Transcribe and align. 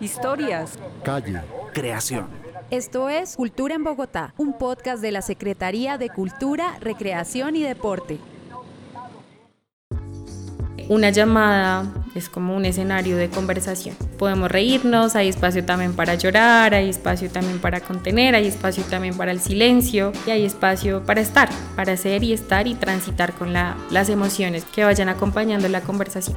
Historias. 0.00 0.78
Calle. 1.04 1.40
Creación. 1.72 2.28
Esto 2.70 3.08
es 3.08 3.36
Cultura 3.36 3.74
en 3.74 3.84
Bogotá, 3.84 4.32
un 4.36 4.56
podcast 4.56 5.02
de 5.02 5.10
la 5.10 5.22
Secretaría 5.22 5.98
de 5.98 6.08
Cultura, 6.08 6.76
Recreación 6.80 7.56
y 7.56 7.62
Deporte. 7.62 8.18
Una 10.88 11.10
llamada 11.10 11.84
es 12.16 12.28
como 12.28 12.56
un 12.56 12.64
escenario 12.64 13.16
de 13.16 13.28
conversación. 13.28 13.94
Podemos 14.18 14.50
reírnos, 14.50 15.14
hay 15.14 15.28
espacio 15.28 15.64
también 15.64 15.94
para 15.94 16.14
llorar, 16.16 16.74
hay 16.74 16.88
espacio 16.88 17.30
también 17.30 17.60
para 17.60 17.80
contener, 17.80 18.34
hay 18.34 18.46
espacio 18.48 18.82
también 18.84 19.16
para 19.16 19.30
el 19.30 19.40
silencio 19.40 20.12
y 20.26 20.30
hay 20.30 20.44
espacio 20.44 21.04
para 21.04 21.20
estar, 21.20 21.48
para 21.76 21.96
ser 21.96 22.24
y 22.24 22.32
estar 22.32 22.66
y 22.66 22.74
transitar 22.74 23.32
con 23.34 23.52
las 23.52 24.08
emociones 24.08 24.64
que 24.64 24.84
vayan 24.84 25.08
acompañando 25.08 25.68
la 25.68 25.80
conversación. 25.80 26.36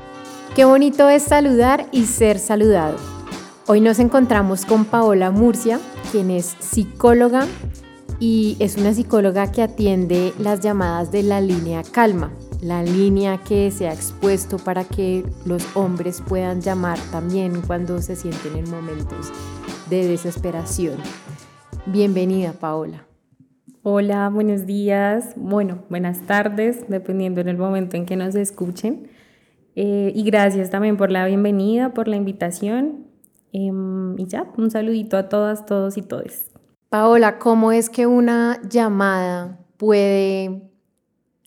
Qué 0.55 0.65
bonito 0.65 1.09
es 1.09 1.23
saludar 1.23 1.87
y 1.91 2.05
ser 2.05 2.39
saludado. 2.39 2.97
Hoy 3.67 3.81
nos 3.81 3.99
encontramos 3.99 4.65
con 4.65 4.85
Paola 4.85 5.31
Murcia, 5.31 5.79
quien 6.11 6.29
es 6.29 6.55
psicóloga 6.59 7.47
y 8.19 8.55
es 8.59 8.77
una 8.77 8.93
psicóloga 8.93 9.51
que 9.51 9.63
atiende 9.63 10.33
las 10.37 10.59
llamadas 10.59 11.11
de 11.11 11.23
la 11.23 11.41
línea 11.41 11.81
Calma 11.83 12.31
la 12.63 12.81
línea 12.81 13.39
que 13.39 13.69
se 13.71 13.89
ha 13.89 13.93
expuesto 13.93 14.57
para 14.57 14.85
que 14.85 15.25
los 15.45 15.75
hombres 15.75 16.21
puedan 16.21 16.61
llamar 16.61 16.97
también 17.11 17.61
cuando 17.61 18.01
se 18.01 18.15
sienten 18.15 18.55
en 18.55 18.69
momentos 18.69 19.33
de 19.89 20.07
desesperación. 20.07 20.97
Bienvenida, 21.85 22.53
Paola. 22.53 23.05
Hola, 23.81 24.29
buenos 24.29 24.65
días, 24.65 25.33
bueno, 25.35 25.83
buenas 25.89 26.21
tardes, 26.21 26.85
dependiendo 26.87 27.41
en 27.41 27.49
el 27.49 27.57
momento 27.57 27.97
en 27.97 28.05
que 28.05 28.15
nos 28.15 28.33
escuchen. 28.35 29.09
Eh, 29.75 30.11
y 30.15 30.23
gracias 30.23 30.69
también 30.69 30.97
por 30.97 31.11
la 31.11 31.25
bienvenida, 31.25 31.93
por 31.93 32.07
la 32.07 32.15
invitación. 32.15 33.07
Em, 33.51 34.17
y 34.19 34.25
ya, 34.27 34.51
un 34.57 34.71
saludito 34.71 35.17
a 35.17 35.29
todas, 35.29 35.65
todos 35.65 35.97
y 35.97 36.01
todes. 36.01 36.51
Paola, 36.89 37.39
¿cómo 37.39 37.71
es 37.71 37.89
que 37.89 38.05
una 38.05 38.59
llamada 38.69 39.59
puede 39.77 40.69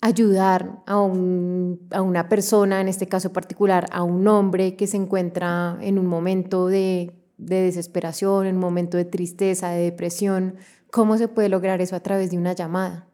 ayudar 0.00 0.82
a, 0.86 1.00
una 1.00 2.28
persona, 2.28 2.80
en 2.80 2.88
este 2.88 3.06
caso 3.08 3.32
particular, 3.32 3.86
a 3.90 4.02
un 4.02 4.26
hombre 4.28 4.76
que 4.76 4.86
se 4.86 4.96
encuentra 4.96 5.78
en 5.80 5.98
un 5.98 6.06
momento 6.06 6.68
de, 6.68 7.12
desesperación, 7.38 8.46
en 8.46 8.54
un 8.54 8.60
momento 8.60 8.96
de 8.96 9.04
tristeza, 9.04 9.70
de 9.70 9.82
depresión. 9.82 10.56
¿Cómo 10.90 11.18
se 11.18 11.28
puede 11.28 11.48
lograr 11.48 11.80
eso 11.80 11.96
a 11.96 12.00
través 12.00 12.30
de 12.30 12.38
una 12.38 12.52
llamada? 12.52 13.06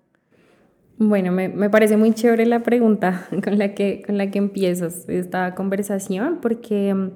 Bueno, 1.05 1.33
me, 1.33 1.69
parece 1.69 1.97
muy 1.97 2.12
chévere 2.12 2.47
la 2.47 2.61
pregunta 2.61 3.27
con 3.45 3.58
la 3.58 3.75
que, 3.75 4.03
con 4.06 4.19
la 4.19 4.31
que 4.31 4.39
empiezas 4.39 5.08
esta 5.08 5.56
conversación 5.56 6.39
porque 6.41 6.95
mm, 6.95 7.11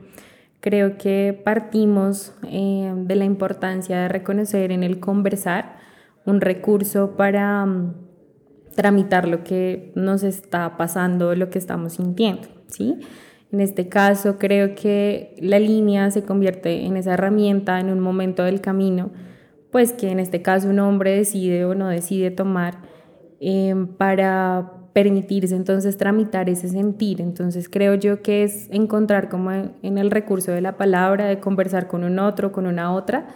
creo 0.59 0.98
que 0.98 1.41
partimos 1.45 2.34
eh, 2.51 2.92
de 2.97 3.14
la 3.14 3.25
importancia 3.25 4.01
de 4.01 4.09
reconocer 4.09 4.73
en 4.73 4.83
el 4.83 4.98
conversar 4.98 5.77
un 6.25 6.41
recurso 6.41 7.17
para 7.17 7.64
mm, 7.64 7.95
tramitar 8.75 9.29
lo 9.29 9.45
que 9.45 9.92
nos 9.95 10.25
está 10.25 10.77
pasando, 10.77 11.37
lo 11.37 11.48
que 11.48 11.61
estamos 11.61 11.92
sintiendo, 11.92 12.48
¿sí? 12.67 12.98
En 13.53 13.61
este 13.61 13.89
caso, 13.89 14.37
creo 14.37 14.75
que 14.75 15.37
la 15.41 15.61
línea 15.61 16.11
se 16.11 16.25
convierte 16.25 16.87
en 16.87 16.97
esa 16.97 17.14
herramienta 17.14 17.79
en 17.79 17.91
un 17.91 18.01
momento 18.01 18.42
del 18.42 18.61
camino, 18.61 19.12
pues 19.70 19.92
que 19.92 20.11
en 20.11 20.19
este 20.19 20.42
caso 20.42 20.69
un 20.69 20.81
hombre 20.81 21.12
decide 21.12 21.64
o 21.64 21.77
no 21.77 21.87
decide 21.87 22.33
tomar 22.33 22.95
em, 23.41 23.87
para 23.87 24.73
permitirse 24.97 25.55
entonces 25.55 25.98
tramitar 25.98 26.48
ese 26.48 26.70
sentir. 26.70 27.20
Entonces 27.20 27.69
creo 27.69 27.97
yo 27.97 28.23
que 28.23 28.45
es 28.45 28.67
encontrar 28.70 29.29
como 29.29 29.51
en 29.53 29.98
el 29.98 30.11
recurso 30.11 30.53
de 30.53 30.62
la 30.62 30.79
palabra, 30.79 31.27
de 31.27 31.39
conversar 31.39 31.87
con 31.87 32.03
un 32.03 32.19
otro, 32.19 32.51
con 32.51 32.67
una 32.67 32.95
otra, 32.95 33.27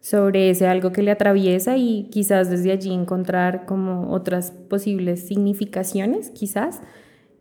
sobre 0.00 0.50
ese 0.50 0.66
algo 0.66 0.90
que 0.90 1.02
le 1.02 1.12
atraviesa 1.12 1.76
y 1.76 2.08
quizás 2.10 2.50
desde 2.50 2.72
allí 2.72 2.92
encontrar 2.92 3.66
como 3.66 4.10
otras 4.12 4.50
posibles 4.50 5.26
significaciones, 5.26 6.30
quizás, 6.30 6.80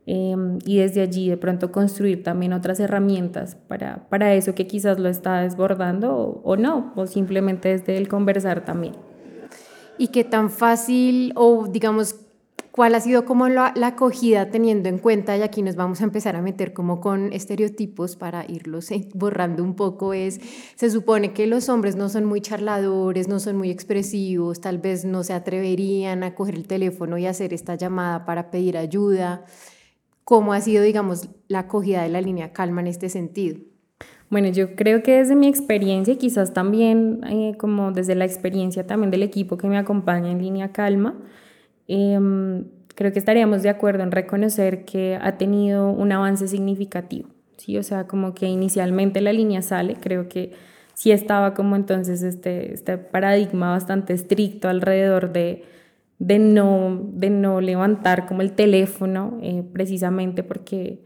em, 0.05 0.59
y 0.65 0.77
desde 0.77 1.01
allí 1.01 1.29
de 1.29 1.37
pronto 1.37 1.71
construir 1.71 2.23
también 2.23 2.53
otras 2.53 2.79
herramientas 2.79 3.55
para, 3.67 4.07
para 4.09 4.33
eso 4.35 4.53
que 4.53 4.67
quizás 4.67 4.99
lo 4.99 5.09
está 5.09 5.41
desbordando 5.41 6.15
o, 6.15 6.41
o 6.43 6.55
no, 6.55 6.93
o 6.95 7.07
simplemente 7.07 7.69
desde 7.69 7.97
el 7.97 8.07
conversar 8.07 8.63
también. 8.63 8.93
¿Y 9.97 10.09
qué 10.09 10.23
tan 10.23 10.49
fácil 10.49 11.31
o 11.35 11.67
digamos 11.67 12.15
¿Cuál 12.75 12.93
ha 12.95 12.99
sido 12.99 13.23
como 13.23 13.47
la, 13.47 13.73
acogida 13.83 14.51
teniendo 14.51 14.89
en 14.89 14.97
cuenta, 14.97 15.37
y 15.37 15.43
aquí 15.43 15.61
nos 15.61 15.77
vamos 15.77 16.01
a 16.01 16.03
empezar 16.03 16.35
a 16.35 16.41
meter 16.41 16.73
como 16.73 16.99
con 16.99 17.31
estereotipos 17.31 18.17
para 18.17 18.43
irlos 18.51 18.89
borrando 19.13 19.63
un 19.63 19.77
poco, 19.77 20.11
es, 20.13 20.41
se 20.75 20.89
supone 20.89 21.31
que 21.31 21.47
los 21.47 21.69
hombres 21.69 21.95
no 21.95 22.09
son 22.09 22.25
muy 22.25 22.41
charladores, 22.41 23.29
no 23.29 23.39
son 23.39 23.55
muy 23.55 23.71
expresivos, 23.71 24.59
tal 24.59 24.79
vez 24.79 25.05
no 25.05 25.23
se 25.23 25.31
atreverían 25.31 26.23
a 26.23 26.35
coger 26.35 26.55
el 26.55 26.67
teléfono 26.67 27.17
y 27.17 27.27
hacer 27.27 27.53
esta 27.53 27.75
llamada 27.75 28.25
para 28.25 28.51
pedir 28.51 28.77
ayuda. 28.77 29.45
¿Cómo 30.25 30.51
ha 30.51 30.59
sido, 30.59 30.83
digamos, 30.83 31.29
la 31.47 31.59
acogida 31.59 32.03
de 32.03 32.09
la 32.09 32.19
línea 32.19 32.51
calma 32.51 32.81
en 32.81 32.87
este 32.87 33.07
sentido? 33.07 33.61
Bueno, 34.35 34.49
yo 34.49 34.75
creo 34.75 35.01
que 35.01 35.17
desde 35.17 35.33
mi 35.33 35.47
experiencia, 35.47 36.17
quizás 36.17 36.53
también 36.53 37.21
eh, 37.23 37.55
como 37.57 37.93
desde 37.93 38.15
la 38.15 38.25
experiencia 38.25 38.85
también 38.85 39.09
del 39.09 39.23
equipo 39.23 39.57
que 39.57 39.67
me 39.67 39.77
acompaña 39.77 40.29
en 40.29 40.41
línea 40.41 40.73
calma, 40.73 41.15
Em, 41.87 42.65
creo 42.95 43.11
que 43.11 43.19
estaríamos 43.19 43.63
de 43.63 43.69
acuerdo 43.69 44.03
en 44.03 44.11
reconocer 44.11 44.85
que 44.85 45.17
ha 45.21 45.37
tenido 45.37 45.89
un 45.89 46.11
avance 46.11 46.47
significativo, 46.47 47.29
¿sí? 47.57 47.77
O 47.77 47.83
sea, 47.83 48.07
como 48.07 48.33
que 48.33 48.47
inicialmente 48.47 49.21
la 49.21 49.33
línea 49.33 49.61
sale, 49.61 49.95
creo 49.95 50.27
que 50.29 50.51
sí 50.93 51.11
estaba 51.11 51.53
como 51.53 51.75
entonces 51.75 52.23
este, 52.23 52.73
este 52.73 52.97
paradigma 52.97 53.71
bastante 53.71 54.13
estricto 54.13 54.69
alrededor 54.69 55.31
de, 55.33 55.63
de, 56.19 56.39
no, 56.39 57.01
de 57.13 57.29
no 57.29 57.61
levantar 57.61 58.25
como 58.27 58.41
el 58.41 58.53
teléfono, 58.53 59.37
eh, 59.41 59.63
precisamente 59.73 60.43
porque 60.43 61.03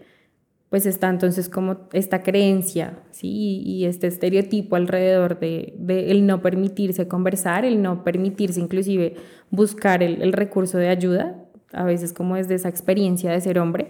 pues 0.69 0.85
está 0.85 1.09
entonces 1.09 1.50
como 1.50 1.78
esta 1.94 2.22
creencia, 2.22 3.00
¿sí? 3.12 3.63
Y, 3.66 3.85
este 3.85 4.07
estereotipo 4.07 4.75
alrededor 4.75 5.40
de, 5.40 5.74
el 5.88 6.28
no 6.28 6.41
permitirse 6.41 7.07
conversar, 7.07 7.66
el 7.66 7.81
no 7.81 8.03
permitirse 8.03 8.62
inclusive 8.62 9.16
buscar 9.50 10.03
el, 10.03 10.31
recurso 10.31 10.78
de 10.78 10.90
ayuda, 10.90 11.44
a 11.74 11.84
veces 11.84 12.13
como 12.13 12.35
desde 12.35 12.56
esa 12.56 12.69
experiencia 12.69 13.31
de 13.31 13.41
ser 13.41 13.58
hombre, 13.58 13.90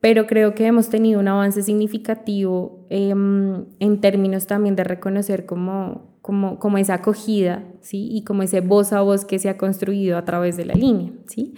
pero 0.00 0.28
creo 0.28 0.54
que 0.54 0.66
hemos 0.66 0.90
tenido 0.90 1.18
un 1.18 1.26
avance 1.26 1.62
significativo 1.62 2.86
em, 2.88 3.64
en 3.80 4.00
términos 4.00 4.46
también 4.46 4.76
de 4.76 4.84
reconocer 4.84 5.44
como, 5.44 6.14
como, 6.22 6.60
como 6.60 6.78
esa 6.78 6.94
acogida, 6.94 7.64
¿sí? 7.80 8.08
Y 8.12 8.22
como 8.22 8.44
ese 8.44 8.60
voz 8.60 8.92
a 8.92 9.00
voz 9.00 9.24
que 9.24 9.40
se 9.40 9.48
ha 9.48 9.58
construido 9.58 10.18
a 10.18 10.24
través 10.24 10.56
de 10.56 10.66
la 10.66 10.74
línea, 10.74 11.10
¿sí? 11.26 11.54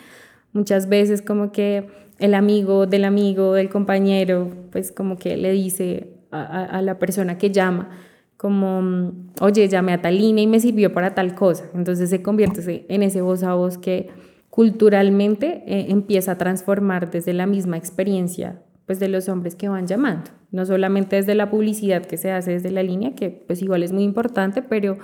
Muchas 0.54 0.88
veces 0.88 1.20
como 1.20 1.52
que 1.52 2.07
el 2.18 2.34
amigo 2.34 2.86
del 2.86 3.04
amigo, 3.04 3.54
del 3.54 3.68
compañero, 3.68 4.50
pues 4.70 4.92
como 4.92 5.16
que 5.16 5.36
le 5.36 5.52
dice 5.52 6.14
a, 6.30 6.82
la 6.82 6.98
persona 6.98 7.38
que 7.38 7.50
llama, 7.50 7.90
como, 8.36 9.12
oye, 9.40 9.68
llamé 9.68 9.92
a 9.92 10.02
tal 10.02 10.18
línea 10.18 10.44
y 10.44 10.46
me 10.46 10.60
sirvió 10.60 10.92
para 10.92 11.14
tal 11.14 11.34
cosa. 11.34 11.64
Entonces 11.74 12.10
se 12.10 12.22
convierte 12.22 12.86
en 12.88 13.02
ese 13.02 13.20
voz 13.20 13.42
a 13.42 13.54
voz 13.54 13.78
que 13.78 14.08
culturalmente 14.50 15.62
eh, 15.66 15.86
empieza 15.88 16.32
a 16.32 16.38
transformar 16.38 17.10
desde 17.10 17.32
la 17.32 17.46
misma 17.46 17.76
experiencia 17.76 18.62
pues 18.86 18.98
de 19.00 19.08
los 19.08 19.28
hombres 19.28 19.54
que 19.54 19.68
van 19.68 19.86
llamando, 19.86 20.30
no 20.50 20.64
solamente 20.64 21.16
desde 21.16 21.34
la 21.34 21.50
publicidad 21.50 22.06
que 22.06 22.16
se 22.16 22.32
hace 22.32 22.52
desde 22.52 22.70
la 22.70 22.82
línea, 22.82 23.14
que 23.14 23.28
pues 23.28 23.60
igual 23.60 23.82
es 23.82 23.92
muy 23.92 24.02
importante, 24.02 24.62
pero 24.62 24.96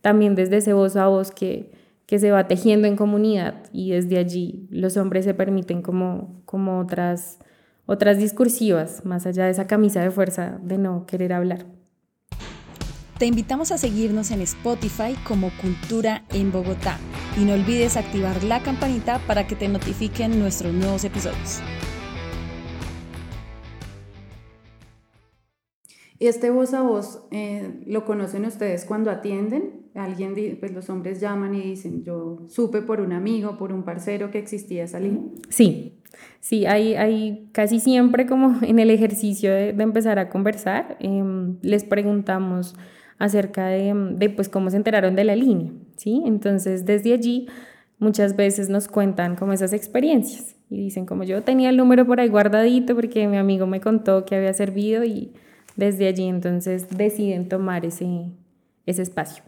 también 0.00 0.34
desde 0.34 0.56
ese 0.56 0.72
voz 0.72 0.96
a 0.96 1.08
voz 1.08 1.32
que, 1.32 1.70
que 2.06 2.18
se 2.18 2.30
va 2.30 2.48
tejiendo 2.48 2.88
en 2.88 2.96
comunidad 2.96 3.64
y 3.72 3.90
desde 3.90 4.16
allí 4.16 4.66
los 4.70 4.96
hombres 4.96 5.26
se 5.26 5.34
permiten 5.34 5.82
como, 5.82 6.42
como 6.56 6.78
otras, 6.78 7.38
otras 7.84 8.16
discursivas, 8.16 9.04
más 9.04 9.26
allá 9.26 9.44
de 9.44 9.50
esa 9.50 9.66
camisa 9.66 10.00
de 10.00 10.10
fuerza 10.10 10.58
de 10.62 10.78
no 10.78 11.04
querer 11.04 11.34
hablar. 11.34 11.66
Te 13.18 13.26
invitamos 13.26 13.72
a 13.72 13.76
seguirnos 13.76 14.30
en 14.30 14.40
Spotify 14.40 15.14
como 15.28 15.50
Cultura 15.60 16.24
en 16.32 16.50
Bogotá 16.50 16.98
y 17.38 17.44
no 17.44 17.52
olvides 17.52 17.98
activar 17.98 18.42
la 18.42 18.62
campanita 18.62 19.18
para 19.26 19.46
que 19.46 19.54
te 19.54 19.68
notifiquen 19.68 20.38
nuestros 20.38 20.72
nuevos 20.72 21.04
episodios. 21.04 21.60
Este 26.18 26.48
voz 26.48 26.72
a 26.72 26.80
voz 26.80 27.20
eh, 27.32 27.82
lo 27.86 28.06
conocen 28.06 28.46
ustedes 28.46 28.86
cuando 28.86 29.10
atienden. 29.10 29.90
Alguien, 29.94 30.56
pues 30.58 30.72
los 30.72 30.88
hombres 30.88 31.20
llaman 31.20 31.54
y 31.54 31.60
dicen, 31.60 32.02
yo 32.02 32.46
supe 32.48 32.80
por 32.80 33.02
un 33.02 33.12
amigo, 33.12 33.58
por 33.58 33.74
un 33.74 33.82
parcero 33.82 34.30
que 34.30 34.38
existía 34.38 34.84
esa 34.84 35.00
línea. 35.00 35.22
Sí, 35.50 35.95
sí, 36.40 36.66
hay, 36.66 36.94
hay 36.94 37.48
casi 37.52 37.80
siempre 37.80 38.26
como 38.26 38.58
en 38.62 38.78
el 38.78 38.90
ejercicio 38.90 39.52
de, 39.52 39.70
empezar 39.70 40.18
a 40.18 40.28
conversar, 40.28 40.96
em, 41.00 41.58
les 41.62 41.84
preguntamos 41.84 42.74
acerca 43.18 43.66
de, 43.66 43.94
de, 44.16 44.30
pues 44.30 44.48
cómo 44.48 44.70
se 44.70 44.76
enteraron 44.76 45.16
de 45.16 45.24
la 45.24 45.36
línea, 45.36 45.72
¿sí? 45.96 46.22
Entonces 46.26 46.84
desde 46.84 47.14
allí 47.14 47.48
muchas 47.98 48.36
veces 48.36 48.68
nos 48.68 48.88
cuentan 48.88 49.36
como 49.36 49.52
esas 49.52 49.72
experiencias 49.72 50.56
y 50.68 50.78
dicen 50.78 51.06
como 51.06 51.24
yo 51.24 51.42
tenía 51.42 51.70
el 51.70 51.76
número 51.76 52.06
por 52.06 52.20
ahí 52.20 52.28
guardadito 52.28 52.94
porque 52.94 53.26
mi 53.28 53.38
amigo 53.38 53.66
me 53.66 53.80
contó 53.80 54.24
que 54.24 54.36
había 54.36 54.52
servido 54.52 55.04
y 55.04 55.32
desde 55.76 56.08
allí 56.08 56.24
entonces 56.24 56.88
deciden 56.90 57.48
tomar 57.48 57.86
ese, 57.86 58.32
ese 58.84 59.02
espacio. 59.02 59.44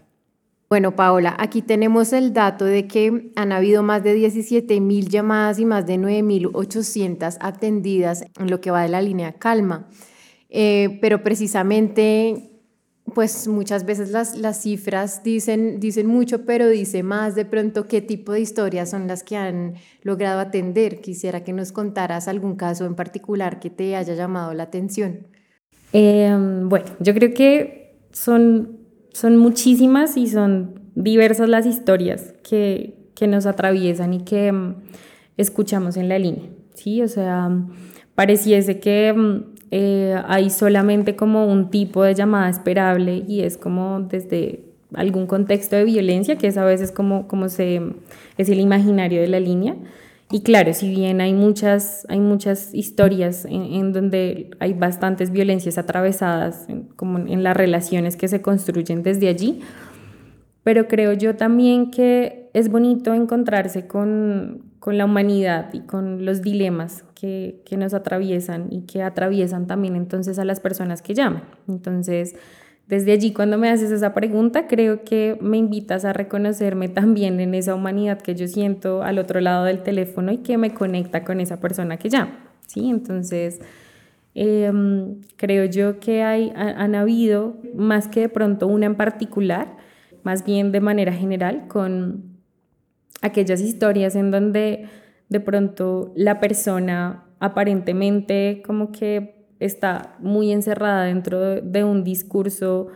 Bueno, 0.68 0.94
Paola, 0.94 1.34
aquí 1.38 1.62
tenemos 1.62 2.12
el 2.12 2.34
dato 2.34 2.66
de 2.66 2.86
que 2.86 3.32
han 3.36 3.52
habido 3.52 3.82
más 3.82 4.04
de 4.04 4.12
17 4.12 4.80
mil 4.82 5.08
llamadas 5.08 5.58
y 5.58 5.64
más 5.64 5.86
de 5.86 5.96
9.800 5.96 7.38
atendidas 7.40 8.24
en 8.38 8.50
lo 8.50 8.60
que 8.60 8.70
va 8.70 8.82
de 8.82 8.90
la 8.90 9.00
línea 9.00 9.32
Calma. 9.32 9.88
Eh, 10.50 10.98
pero 11.00 11.22
precisamente, 11.22 12.50
pues 13.14 13.48
muchas 13.48 13.86
veces 13.86 14.10
las, 14.10 14.36
las 14.36 14.60
cifras 14.60 15.22
dicen, 15.22 15.80
dicen 15.80 16.06
mucho, 16.06 16.44
pero 16.44 16.68
dice 16.68 17.02
más 17.02 17.34
de 17.34 17.46
pronto 17.46 17.88
qué 17.88 18.02
tipo 18.02 18.32
de 18.32 18.40
historias 18.40 18.90
son 18.90 19.06
las 19.06 19.22
que 19.24 19.36
han 19.36 19.76
logrado 20.02 20.38
atender. 20.38 21.00
Quisiera 21.00 21.44
que 21.44 21.54
nos 21.54 21.72
contaras 21.72 22.28
algún 22.28 22.56
caso 22.56 22.84
en 22.84 22.94
particular 22.94 23.58
que 23.58 23.70
te 23.70 23.96
haya 23.96 24.14
llamado 24.14 24.52
la 24.52 24.64
atención. 24.64 25.28
Em, 25.94 26.68
bueno, 26.68 26.84
yo 27.00 27.14
creo 27.14 27.32
que 27.32 27.96
son 28.12 28.77
son 29.18 29.36
muchísimas 29.36 30.16
y 30.16 30.28
son 30.28 30.80
diversas 30.94 31.48
las 31.48 31.66
historias 31.66 32.34
que, 32.48 32.94
nos 33.26 33.46
atraviesan 33.46 34.14
y 34.14 34.20
que 34.20 34.52
mm, 34.52 34.76
escuchamos 35.36 35.96
en 35.96 36.08
la 36.08 36.20
línea, 36.20 36.48
¿sí? 36.74 37.02
O 37.02 37.08
sea, 37.08 37.50
pareciese 38.14 38.78
que 38.78 39.12
mm, 39.12 39.42
eh, 39.72 40.22
hay 40.24 40.50
solamente 40.50 41.16
como 41.16 41.50
un 41.50 41.68
tipo 41.68 42.04
de 42.04 42.14
llamada 42.14 42.48
esperable 42.48 43.24
y 43.26 43.40
es 43.40 43.56
como 43.56 44.02
desde 44.02 44.60
algún 44.94 45.26
contexto 45.26 45.74
de 45.74 45.84
violencia, 45.84 46.36
que 46.36 46.46
es 46.46 46.56
a 46.56 46.64
veces 46.64 46.92
como, 46.92 47.26
como 47.26 47.48
se, 47.48 47.82
es 48.36 48.48
el 48.48 48.60
imaginario 48.60 49.20
de 49.20 49.26
la 49.26 49.40
línea, 49.40 49.74
y 50.30 50.42
claro, 50.42 50.74
si 50.74 50.90
bien 50.90 51.22
hay 51.22 51.32
muchas, 51.32 52.04
hay 52.10 52.20
muchas 52.20 52.74
historias 52.74 53.46
en, 53.46 53.92
donde 53.92 54.50
hay 54.60 54.74
bastantes 54.74 55.30
violencias 55.30 55.78
atravesadas, 55.78 56.66
como 56.96 57.18
en 57.18 57.42
las 57.42 57.56
relaciones 57.56 58.16
que 58.16 58.28
se 58.28 58.42
construyen 58.42 59.02
desde 59.02 59.28
allí, 59.28 59.60
pero 60.64 60.86
creo 60.86 61.14
yo 61.14 61.34
también 61.34 61.90
que 61.90 62.50
es 62.52 62.68
bonito 62.68 63.14
encontrarse 63.14 63.86
con, 63.86 64.64
con 64.80 64.98
la 64.98 65.06
humanidad 65.06 65.72
y 65.72 65.80
con 65.80 66.26
los 66.26 66.42
dilemas 66.42 67.04
que, 67.14 67.62
que 67.64 67.78
nos 67.78 67.94
atraviesan 67.94 68.66
y 68.70 68.82
que 68.82 69.02
atraviesan 69.02 69.66
también 69.66 69.96
entonces 69.96 70.38
a 70.38 70.44
las 70.44 70.60
personas 70.60 71.00
que 71.00 71.14
llaman. 71.14 71.44
Entonces, 71.68 72.36
desde 72.88 73.12
allí, 73.12 73.34
cuando 73.34 73.58
me 73.58 73.68
haces 73.68 73.90
esa 73.90 74.14
pregunta, 74.14 74.66
creo 74.66 75.04
que 75.04 75.36
me 75.42 75.58
invitas 75.58 76.06
a 76.06 76.14
reconocerme 76.14 76.88
también 76.88 77.38
en 77.38 77.54
esa 77.54 77.74
humanidad 77.74 78.18
que 78.18 78.34
yo 78.34 78.48
siento 78.48 79.02
al 79.02 79.18
otro 79.18 79.42
lado 79.42 79.64
del 79.64 79.82
teléfono 79.82 80.32
y 80.32 80.38
que 80.38 80.56
me 80.56 80.72
conecta 80.72 81.22
con 81.22 81.38
esa 81.40 81.60
persona 81.60 81.98
que 81.98 82.08
llama. 82.08 82.50
¿sí? 82.66 82.88
Entonces, 82.88 83.60
em, 84.34 85.20
creo 85.36 85.66
yo 85.66 86.00
que 86.00 86.22
hay, 86.22 86.50
han 86.56 86.94
habido, 86.94 87.58
más 87.74 88.08
que 88.08 88.20
de 88.20 88.28
pronto 88.30 88.66
una 88.66 88.86
en 88.86 88.94
particular, 88.94 89.76
más 90.22 90.46
bien 90.46 90.72
de 90.72 90.80
manera 90.80 91.12
general, 91.12 91.68
con 91.68 92.38
aquellas 93.20 93.60
historias 93.60 94.16
en 94.16 94.30
donde 94.30 94.86
de 95.28 95.40
pronto 95.40 96.14
la 96.16 96.40
persona 96.40 97.24
aparentemente 97.38 98.62
como 98.64 98.92
que 98.92 99.37
está 99.60 100.16
muy 100.20 100.52
encerrada 100.52 101.04
dentro 101.04 101.60
de 101.60 101.84
un 101.84 102.04
discurso 102.04 102.88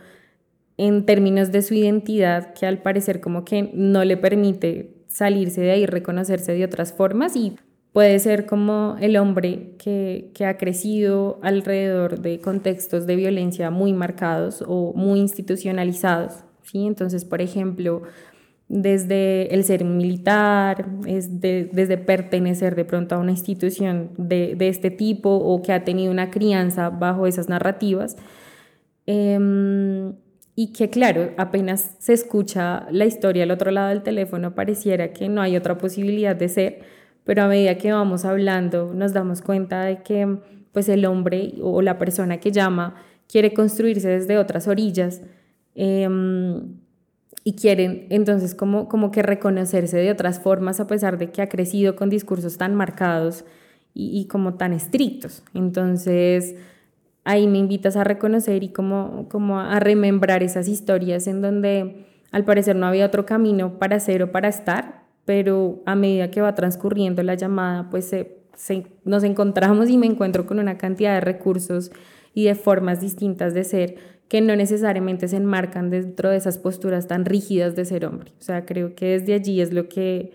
en 0.77 1.05
términos 1.05 1.51
de 1.51 1.61
su 1.61 1.73
identidad 1.73 2.53
que 2.53 2.65
al 2.65 2.81
parecer 2.81 3.21
como 3.21 3.45
que 3.45 3.69
no 3.73 4.03
le 4.03 4.17
permite 4.17 4.95
salirse 5.07 5.61
de 5.61 5.71
ahí, 5.71 5.85
reconocerse 5.85 6.53
de 6.53 6.65
otras 6.65 6.93
formas 6.93 7.35
y 7.35 7.55
puede 7.91 8.17
ser 8.17 8.47
como 8.47 8.97
el 8.99 9.15
hombre 9.17 9.75
que, 9.77 10.31
que, 10.33 10.45
ha 10.45 10.57
crecido 10.57 11.39
alrededor 11.43 12.19
de 12.19 12.39
contextos 12.39 13.05
de 13.05 13.15
violencia 13.15 13.69
muy 13.69 13.93
marcados 13.93 14.63
o 14.67 14.93
muy 14.95 15.19
institucionalizados. 15.19 16.43
¿sí? 16.63 16.87
Entonces, 16.87 17.23
por 17.23 17.41
ejemplo, 17.41 18.01
desde 18.69 19.53
el 19.53 19.63
ser 19.63 19.83
militar, 19.83 20.87
es 21.05 21.41
desde 21.41 21.97
pertenecer 21.97 22.75
de 22.75 22.85
pronto 22.85 23.15
a 23.15 23.19
una 23.19 23.31
institución 23.31 24.11
de, 24.17 24.55
este 24.59 24.89
tipo 24.89 25.29
o 25.29 25.61
que 25.61 25.73
ha 25.73 25.83
tenido 25.83 26.11
una 26.11 26.31
crianza 26.31 26.89
bajo 26.89 27.27
esas 27.27 27.49
narrativas. 27.49 28.15
Em, 29.05 30.13
y 30.55 30.71
que 30.73 30.89
claro, 30.89 31.31
apenas 31.37 31.95
se 31.99 32.13
escucha 32.13 32.87
la 32.91 33.05
historia 33.05 33.43
al 33.43 33.51
otro 33.51 33.71
lado 33.71 33.89
del 33.89 34.03
teléfono, 34.03 34.55
pareciera 34.55 35.11
que 35.11 35.27
no 35.29 35.41
hay 35.41 35.57
otra 35.57 35.77
posibilidad 35.77 36.35
de 36.35 36.49
ser, 36.49 36.79
pero 37.23 37.43
a 37.43 37.47
medida 37.47 37.75
que 37.77 37.91
vamos 37.91 38.25
hablando 38.25 38.93
nos 38.93 39.13
damos 39.13 39.41
cuenta 39.41 39.83
de 39.83 40.03
que 40.03 40.37
pues 40.71 40.89
el 40.89 41.05
hombre 41.05 41.55
o 41.61 41.81
la 41.81 41.97
persona 41.97 42.39
que 42.39 42.51
llama 42.51 42.95
quiere 43.27 43.53
construirse 43.53 44.07
desde 44.09 44.37
otras 44.37 44.67
orillas. 44.67 45.21
Em, 45.75 46.82
y 47.43 47.55
quieren 47.55 48.07
entonces 48.09 48.55
como, 48.55 48.87
como 48.87 49.11
que 49.11 49.21
reconocerse 49.21 49.97
de 49.97 50.11
otras 50.11 50.39
formas 50.39 50.79
a 50.79 50.87
pesar 50.87 51.17
de 51.17 51.31
que 51.31 51.41
ha 51.41 51.49
crecido 51.49 51.95
con 51.95 52.09
discursos 52.09 52.57
tan 52.57 52.75
marcados 52.75 53.45
y, 53.95 54.25
como 54.27 54.55
tan 54.55 54.73
estrictos. 54.73 55.43
Entonces 55.53 56.55
ahí 57.25 57.47
me 57.47 57.59
invitas 57.59 57.95
a 57.95 58.03
reconocer 58.03 58.63
y 58.63 58.69
como, 58.69 59.27
como 59.29 59.59
a 59.59 59.79
remembrar 59.79 60.41
esas 60.41 60.67
historias 60.67 61.27
en 61.27 61.41
donde 61.41 62.07
al 62.31 62.45
parecer 62.45 62.75
no 62.75 62.87
había 62.87 63.05
otro 63.05 63.25
camino 63.25 63.77
para 63.77 63.99
ser 63.99 64.23
o 64.23 64.31
para 64.31 64.47
estar, 64.47 65.03
pero 65.25 65.83
a 65.85 65.95
medida 65.95 66.31
que 66.31 66.41
va 66.41 66.55
transcurriendo 66.55 67.21
la 67.23 67.35
llamada, 67.35 67.89
pues 67.89 68.11
nos 69.05 69.23
encontramos 69.23 69.89
y 69.89 69.97
me 69.97 70.07
encuentro 70.07 70.45
con 70.45 70.59
una 70.59 70.77
cantidad 70.77 71.13
de 71.13 71.21
recursos 71.21 71.91
y 72.33 72.45
de 72.45 72.55
formas 72.55 72.99
distintas 72.99 73.53
de 73.53 73.63
ser 73.63 74.12
que 74.33 74.41
no 74.41 74.55
necesariamente 74.55 75.27
se 75.27 75.37
enmarcan 75.37 75.91
dentro 75.91 76.31
de 76.31 76.37
esas 76.37 76.57
posturas 76.57 77.05
tan 77.05 77.23
rígidas 77.23 77.75
de 77.75 77.85
ser 77.85 78.03
hombre. 78.03 78.31
O 78.39 78.41
sea, 78.41 78.65
creo 78.65 78.95
que 78.95 79.19
desde 79.19 79.35
allí 79.35 79.61
es 79.61 79.71
lo 79.71 79.87
que 79.87 80.31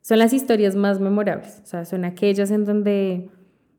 son 0.00 0.18
las 0.18 0.32
historias 0.32 0.74
más 0.74 0.98
memorables. 0.98 1.60
O 1.62 1.66
sea, 1.66 1.84
son 1.84 2.04
aquellas 2.04 2.50
en 2.50 2.64
donde 2.64 3.30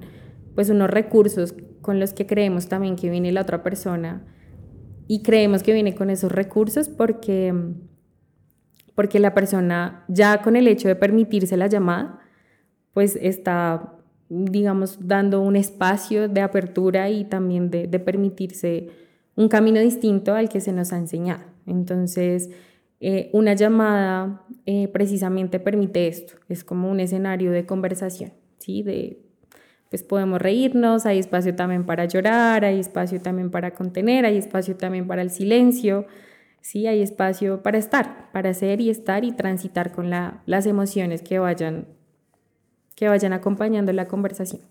pues 0.53 0.69
unos 0.69 0.91
recursos 0.91 1.55
con 1.81 1.99
los 1.99 2.13
que 2.13 2.27
creemos 2.27 2.67
también 2.67 2.97
que 2.97 3.09
viene 3.09 3.31
la 3.31 3.41
otra 3.41 3.63
persona 3.63 4.27
y 5.07 5.23
creemos 5.23 5.63
que 5.63 5.73
viene 5.73 5.95
con 5.95 6.11
esos 6.11 6.31
recursos 6.31 6.87
porque 6.87 7.51
porque 8.95 9.19
la 9.19 9.33
persona 9.33 10.03
ya 10.07 10.41
con 10.41 10.55
el 10.55 10.67
hecho 10.67 10.87
de 10.87 10.95
permitirse 10.95 11.57
la 11.57 11.67
llamada 11.67 12.19
pues 12.93 13.17
está 13.21 13.97
digamos 14.29 14.97
dando 15.05 15.41
un 15.41 15.57
espacio 15.57 16.29
de 16.29 16.41
apertura 16.41 17.09
y 17.09 17.25
también 17.25 17.69
de, 17.69 17.87
permitirse 17.99 18.87
un 19.35 19.49
camino 19.49 19.81
distinto 19.81 20.35
al 20.35 20.47
que 20.47 20.61
se 20.61 20.71
nos 20.71 20.93
ha 20.93 20.97
enseñado. 20.97 21.43
Entonces, 21.65 22.49
eh, 23.01 23.29
una 23.33 23.55
llamada 23.55 24.43
eh, 24.65 24.87
precisamente 24.87 25.59
permite 25.59 26.07
esto, 26.07 26.35
es 26.47 26.63
como 26.63 26.89
un 26.89 27.01
escenario 27.01 27.51
de 27.51 27.65
conversación, 27.65 28.31
¿sí? 28.59 28.83
De, 28.83 29.19
pues 29.89 30.03
podemos 30.03 30.41
reírnos, 30.41 31.05
hay 31.05 31.19
espacio 31.19 31.53
también 31.53 31.85
para 31.85 32.05
llorar, 32.05 32.63
hay 32.63 32.79
espacio 32.79 33.21
también 33.21 33.51
para 33.51 33.73
contener, 33.73 34.25
hay 34.25 34.37
espacio 34.37 34.77
también 34.77 35.07
para 35.07 35.21
el 35.21 35.29
silencio, 35.29 36.05
¿sí? 36.61 36.87
Hay 36.87 37.01
espacio 37.01 37.61
para 37.61 37.77
estar, 37.77 38.31
para 38.31 38.53
ser 38.53 38.81
y 38.81 38.89
estar 38.89 39.23
y 39.23 39.31
transitar 39.31 39.91
con 39.91 40.09
la, 40.09 40.41
las 40.45 40.65
emociones 40.65 41.21
que 41.21 41.39
vayan, 41.39 41.87
que 42.95 43.07
vayan 43.07 43.33
acompañando 43.33 43.91
la 43.93 44.07
conversación. 44.07 44.61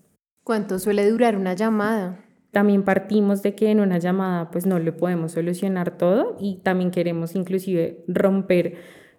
¿Cuánto 0.43 0.79
suele 0.79 1.07
durar 1.09 1.35
una 1.37 1.53
llamada? 1.53 2.17
también 2.51 2.83
partimos 2.83 3.41
de 3.41 3.55
que 3.55 3.71
en 3.71 3.79
una 3.79 3.97
llamada 3.97 4.51
pues 4.51 4.65
no 4.65 4.77
le 4.77 4.91
podemos 4.91 5.31
solucionar 5.31 5.97
todo 5.97 6.35
y 6.39 6.57
también 6.57 6.91
queremos 6.91 7.35
inclusive 7.35 8.03
romper 8.07 8.75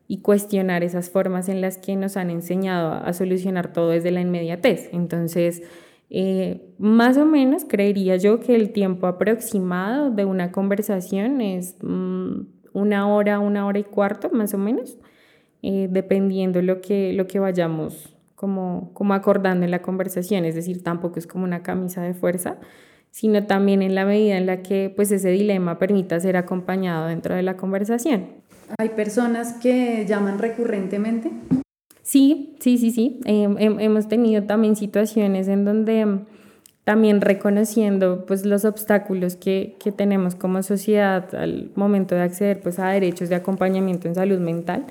y 0.07 0.21
cuestionar 0.21 0.85
esas 0.85 1.09
formas 1.09 1.49
en 1.49 1.63
las 1.63 1.79
que 1.79 1.97
nos 1.97 2.19
han 2.19 2.29
enseñado 2.29 2.93
a, 2.93 3.13
solucionar 3.15 3.73
todo 3.73 3.91
desde 3.91 4.11
la 4.11 4.21
inmediatez. 4.21 4.91
Entonces, 4.93 5.63
eh, 6.11 6.75
más 6.79 7.17
o 7.17 7.25
menos 7.25 7.65
creería 7.65 8.17
yo 8.17 8.39
que 8.39 8.55
el 8.55 8.73
tiempo 8.73 9.07
aproximado 9.07 10.11
de 10.11 10.27
una 10.27 10.53
conversación 10.53 11.41
es 11.41 11.77
mm, 11.81 12.41
una 12.73 13.09
hora, 13.09 13.39
una 13.39 13.67
hora 13.67 13.79
y 13.79 13.85
cuarto, 13.85 14.31
más 14.31 14.55
o 14.55 14.59
menos, 14.59 14.99
eh, 15.63 15.89
dependiendo 15.91 16.63
lo 16.63 16.81
que, 16.81 17.13
lo 17.13 17.27
que 17.27 17.39
vayamos 17.39 18.17
como, 18.35 18.91
como 18.93 19.15
acordando 19.15 19.65
en 19.65 19.71
la 19.71 19.83
conversación. 19.83 20.45
Es 20.45 20.55
decir, 20.55 20.83
tampoco 20.83 21.19
es 21.19 21.27
como 21.27 21.45
una 21.45 21.63
camisa 21.63 22.03
de 22.03 22.15
fuerza, 22.15 22.59
sino 23.11 23.47
también 23.47 23.83
en 23.83 23.95
la 23.95 24.05
medida 24.05 24.37
en 24.37 24.47
la 24.47 24.63
que 24.63 24.93
pues 24.95 25.13
ese 25.13 25.31
dilema 25.31 25.79
permita 25.79 26.19
ser 26.19 26.37
acompañado 26.37 27.07
dentro 27.07 27.35
de 27.35 27.43
la 27.43 27.57
conversación. 27.57 28.27
¿Hay 28.79 28.89
personas 28.91 29.53
que 29.55 30.07
llaman 30.07 30.39
recurrentemente? 30.39 31.31
Sí, 32.03 32.57
sí, 32.59 32.79
sí, 32.79 32.91
sí. 32.91 33.21
hemos 33.25 34.09
tenido 34.09 34.43
también 34.43 34.77
situaciones 34.77 35.47
en 35.47 35.65
donde 35.65 36.25
también 36.85 37.21
reconociendo 37.21 38.27
pues 38.27 38.45
los 38.45 38.65
obstáculos 38.65 39.37
que, 39.37 39.77
que, 39.79 39.93
tenemos 39.93 40.35
como 40.35 40.63
sociedad 40.63 41.33
al 41.35 41.71
momento 41.77 42.15
de 42.15 42.23
acceder 42.23 42.61
pues 42.61 42.79
a 42.79 42.89
derechos 42.89 43.29
de 43.29 43.37
acompañamiento 43.37 44.09
en 44.09 44.15
salud 44.15 44.41
mental, 44.41 44.87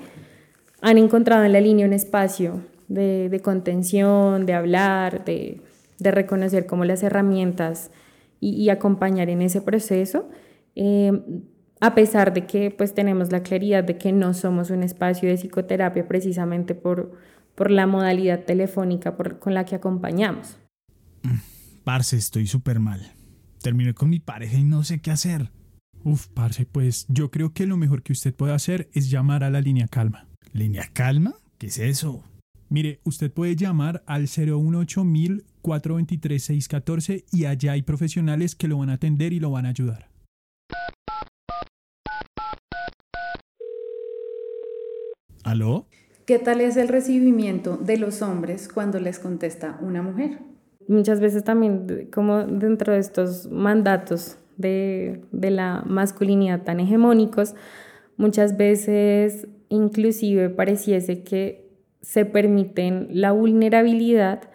han 0.80 0.98
encontrado 0.98 1.44
en 1.44 1.52
la 1.52 1.60
línea 1.60 1.86
un 1.86 1.92
espacio 1.92 2.62
de, 2.88 3.28
de 3.28 3.40
contención, 3.40 4.46
de 4.46 4.54
hablar, 4.54 5.24
de, 5.24 5.60
de 5.98 6.10
reconocer 6.10 6.66
como 6.66 6.84
las 6.84 7.02
herramientas 7.02 7.90
y, 8.40 8.70
acompañar 8.70 9.30
en 9.30 9.40
ese 9.40 9.60
proceso. 9.60 10.28
Eh, 10.74 11.12
a 11.80 11.94
pesar 11.94 12.32
de 12.32 12.46
que 12.46 12.70
pues 12.70 12.94
tenemos 12.94 13.30
la 13.30 13.42
claridad 13.42 13.84
de 13.84 13.98
que 13.98 14.12
no 14.12 14.34
somos 14.34 14.70
un 14.70 14.82
espacio 14.82 15.28
de 15.28 15.36
psicoterapia 15.36 16.08
precisamente 16.08 16.74
por, 16.74 17.12
por 17.54 17.70
la 17.70 17.86
modalidad 17.86 18.40
telefónica 18.40 19.16
con 19.16 19.54
la 19.54 19.64
que 19.64 19.76
acompañamos. 19.76 20.58
Mm, 21.22 21.51
parce, 21.84 22.16
estoy 22.16 22.46
súper 22.46 22.80
mal. 22.80 23.12
Terminé 23.60 23.94
con 23.94 24.10
mi 24.10 24.20
pareja 24.20 24.58
y 24.58 24.64
no 24.64 24.84
sé 24.84 25.00
qué 25.00 25.10
hacer. 25.10 25.50
Uf, 26.04 26.26
parce, 26.28 26.66
pues 26.66 27.06
yo 27.08 27.30
creo 27.30 27.52
que 27.52 27.66
lo 27.66 27.76
mejor 27.76 28.02
que 28.02 28.12
usted 28.12 28.34
puede 28.34 28.54
hacer 28.54 28.88
es 28.92 29.10
llamar 29.10 29.44
a 29.44 29.50
la 29.50 29.60
línea 29.60 29.86
calma. 29.88 30.26
¿Línea 30.52 30.88
calma? 30.92 31.34
¿Qué 31.58 31.68
es 31.68 31.78
eso? 31.78 32.24
Mire, 32.68 33.00
usted 33.04 33.30
puede 33.30 33.54
llamar 33.54 34.02
al 34.06 34.26
018 34.26 35.04
423 35.60 36.42
614 36.42 37.24
y 37.30 37.44
allá 37.44 37.72
hay 37.72 37.82
profesionales 37.82 38.54
que 38.56 38.66
lo 38.66 38.78
van 38.78 38.90
a 38.90 38.94
atender 38.94 39.32
y 39.32 39.40
lo 39.40 39.50
van 39.50 39.66
a 39.66 39.68
ayudar. 39.68 40.10
¿Aló? 45.44 45.86
¿Qué 46.24 46.38
tal 46.38 46.60
es 46.60 46.76
el 46.76 46.88
recibimiento 46.88 47.76
de 47.76 47.98
los 47.98 48.22
hombres 48.22 48.68
cuando 48.68 49.00
les 49.00 49.18
contesta 49.18 49.78
una 49.80 50.02
mujer? 50.02 50.51
Muchas 50.88 51.20
veces 51.20 51.44
también, 51.44 52.08
como 52.12 52.44
dentro 52.44 52.92
de 52.92 52.98
estos 52.98 53.50
mandatos 53.50 54.38
de, 54.56 55.22
de 55.32 55.50
la 55.50 55.82
masculinidad 55.86 56.62
tan 56.62 56.80
hegemónicos, 56.80 57.54
muchas 58.16 58.56
veces 58.56 59.48
inclusive 59.68 60.50
pareciese 60.50 61.22
que 61.22 61.62
se 62.02 62.24
permiten 62.24 63.08
la 63.10 63.32
vulnerabilidad 63.32 64.50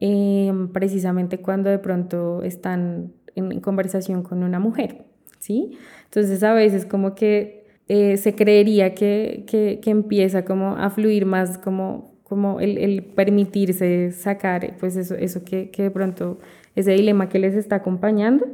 em, 0.00 0.68
precisamente 0.72 1.38
cuando 1.38 1.68
de 1.68 1.78
pronto 1.78 2.42
están 2.42 3.12
en 3.34 3.60
conversación 3.60 4.22
con 4.22 4.42
una 4.42 4.58
mujer, 4.58 5.04
¿sí? 5.38 5.76
Entonces 6.04 6.42
a 6.42 6.54
veces 6.54 6.86
como 6.86 7.14
que 7.14 7.66
eh, 7.88 8.16
se 8.16 8.34
creería 8.34 8.94
que, 8.94 9.44
que, 9.46 9.80
que, 9.82 9.90
empieza 9.90 10.44
como 10.44 10.76
a 10.76 10.90
fluir 10.90 11.26
más 11.26 11.58
como, 11.58 12.15
como 12.28 12.60
el, 12.60 12.78
el 12.78 13.04
permitirse 13.04 14.10
sacar 14.10 14.76
pues 14.78 14.96
eso, 14.96 15.14
eso 15.14 15.44
que, 15.44 15.70
que, 15.70 15.84
de 15.84 15.90
pronto, 15.90 16.38
ese 16.74 16.92
dilema 16.92 17.28
que 17.28 17.38
les 17.38 17.54
está 17.54 17.76
acompañando. 17.76 18.46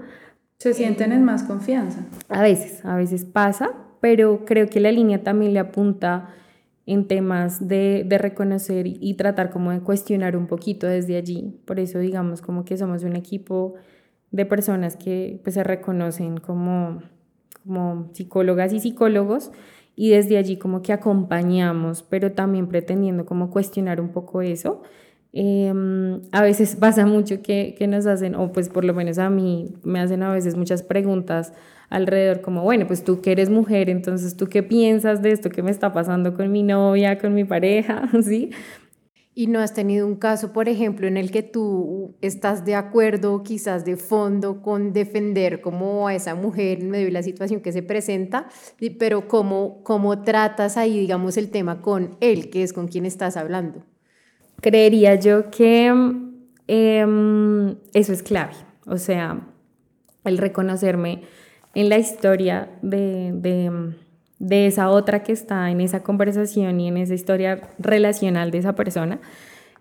Se 0.59 0.75
sienten 0.75 1.12
en 1.12 1.25
más 1.25 1.43
confianza. 1.43 2.07
A 2.29 2.43
veces, 2.43 2.85
a 2.85 2.97
veces 2.97 3.25
pasa, 3.25 3.73
pero 4.00 4.45
creo 4.45 4.69
que 4.69 4.79
la 4.79 4.93
línea 4.93 5.23
también 5.23 5.55
le 5.55 5.61
apunta 5.61 6.29
en 6.85 7.09
temas 7.09 7.67
de, 7.67 8.05
de, 8.07 8.19
reconocer 8.19 8.87
y 8.87 9.14
tratar 9.14 9.50
como 9.50 9.71
de 9.71 9.81
cuestionar 9.81 10.37
un 10.37 10.49
poquito 10.49 10.87
desde 10.87 11.17
allí. 11.17 11.59
Por 11.64 11.81
eso 11.81 11.99
digamos 11.99 12.43
como 12.43 12.64
que 12.64 12.76
somos 12.76 13.05
un 13.05 13.17
equipo 13.17 13.75
de 14.33 14.45
personas 14.45 14.97
que 14.97 15.41
pues, 15.45 15.55
se 15.55 15.62
reconocen 15.64 16.38
como, 16.38 17.02
como 17.64 18.11
psicólogas 18.12 18.73
y 18.73 18.81
psicólogos 18.81 19.52
y 19.96 20.11
desde 20.11 20.38
allí 20.38 20.56
como 20.56 20.82
que 20.82 20.92
acompañamos, 20.92 22.02
pero 22.02 22.32
también 22.32 22.68
pretendiendo 22.68 23.26
como 23.26 23.50
cuestionar 23.50 24.00
un 24.00 24.11
poco 24.11 24.42
eso. 24.42 24.82
Em, 25.32 26.20
a 26.32 26.42
veces 26.42 26.76
pasa 26.80 27.06
mucho 27.06 27.42
que, 27.42 27.75
que 27.78 27.87
nos 27.87 28.06
hacen, 28.06 28.34
o 28.34 28.52
pues 28.52 28.68
por 28.68 28.84
lo 28.84 28.94
menos 28.94 29.18
a 29.18 29.30
mí 29.30 29.75
me 29.82 30.00
hacen 30.00 30.22
a 30.22 30.32
veces 30.32 30.56
muchas 30.56 30.82
preguntas 30.82 31.52
alrededor, 31.90 32.40
como, 32.40 32.62
bueno, 32.62 32.87
pues 32.87 33.04
tú 33.04 33.20
que 33.20 33.32
eres 33.32 33.50
mujer, 33.50 33.90
entonces 33.90 34.37
tú 34.37 34.49
qué 34.49 34.62
piensas 34.62 35.20
de 35.20 35.32
esto 35.32 35.50
que 35.50 35.62
me 35.62 35.70
está 35.70 35.92
pasando 35.92 36.34
con 36.34 36.50
mi 36.50 36.62
novia, 36.62 37.18
con 37.18 37.34
mi 37.34 37.44
pareja, 37.44 38.08
¿sí? 38.22 38.50
¿Y 39.35 39.47
no 39.47 39.61
has 39.61 39.73
tenido 39.73 40.07
un 40.07 40.17
caso, 40.17 40.53
por 40.53 40.69
ejemplo, 40.69 41.07
en 41.07 41.17
el 41.17 41.31
que 41.31 41.43
tú 41.43 42.15
estás 42.21 42.67
de 42.67 42.75
acuerdo, 42.75 43.43
quizás 43.43 43.83
de 43.87 43.97
fondo, 43.97 44.61
con 44.61 44.93
defender 44.93 45.62
como 45.62 46.07
a 46.07 46.15
esa 46.15 46.35
mujer 46.35 46.81
en 46.81 46.91
medio 46.91 47.07
de 47.07 47.12
la 47.12 47.23
situación 47.23 47.62
que 47.62 47.73
se 47.73 47.83
presenta, 47.83 48.49
pero 48.99 49.29
cómo, 49.29 49.83
cómo 49.85 50.23
tratas 50.23 50.77
ahí, 50.77 50.99
digamos, 50.99 51.39
el 51.39 51.51
tema 51.51 51.81
con 51.81 52.17
él, 52.21 52.51
que 52.51 52.62
es 52.62 52.75
con 52.75 52.89
quien 52.89 53.07
estás 53.07 53.39
hablando? 53.39 53.87
Creería 54.61 55.15
yo 55.15 55.51
que 55.51 55.87
em, 56.67 57.77
eso 57.95 58.12
es 58.12 58.23
clave, 58.23 58.53
o 58.87 58.99
sea, 58.99 59.49
el 60.25 60.37
reconocerme 60.37 61.23
en 61.75 61.89
la 61.89 61.99
historia 61.99 62.69
de, 62.83 63.33
de, 63.33 63.95
esa 64.50 64.90
otra 64.90 65.22
que 65.22 65.32
está 65.32 65.70
en 65.70 65.80
esa 65.80 66.02
conversación 66.02 66.80
y 66.80 66.88
en 66.88 66.96
esa 66.96 67.14
historia 67.14 67.61
relacional 67.78 68.50
de 68.50 68.58
esa 68.58 68.75
persona, 68.75 69.20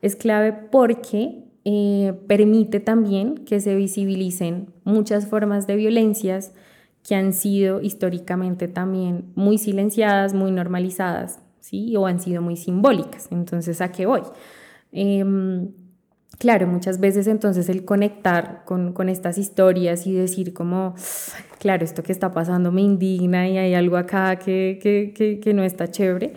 es 0.01 0.15
clave 0.15 0.53
porque 0.53 1.43
eh, 1.63 2.13
permite 2.27 2.79
también 2.79 3.35
que 3.45 3.59
se 3.59 3.75
visibilicen 3.75 4.67
muchas 4.83 5.27
formas 5.27 5.67
de 5.67 5.75
violencias 5.75 6.53
que 7.07 7.15
han 7.15 7.33
sido 7.33 7.81
históricamente 7.81 8.67
también 8.67 9.31
muy 9.35 9.57
silenciadas, 9.57 10.33
muy 10.33 10.51
normalizadas, 10.51 11.39
¿sí? 11.59 11.95
O 11.97 12.05
han 12.05 12.19
sido 12.19 12.41
muy 12.41 12.57
simbólicas. 12.57 13.27
Entonces, 13.31 13.81
¿a 13.81 13.91
qué 13.91 14.05
voy? 14.05 14.21
Em, 14.91 15.69
claro, 16.38 16.67
muchas 16.67 17.00
veces 17.00 17.27
entonces 17.27 17.69
el 17.69 17.85
conectar 17.85 18.63
con, 18.65 18.93
con, 18.93 19.09
estas 19.09 19.38
historias 19.38 20.07
y 20.07 20.13
decir 20.13 20.53
como, 20.53 20.95
claro, 21.59 21.83
esto 21.83 22.03
que 22.03 22.11
está 22.11 22.31
pasando 22.31 22.71
me 22.71 22.81
indigna 22.81 23.47
y 23.47 23.57
hay 23.57 23.73
algo 23.73 23.97
acá 23.97 24.38
que, 24.38 24.79
que, 24.81 25.13
que, 25.15 25.39
que 25.39 25.53
no 25.53 25.63
está 25.63 25.89
chévere, 25.89 26.33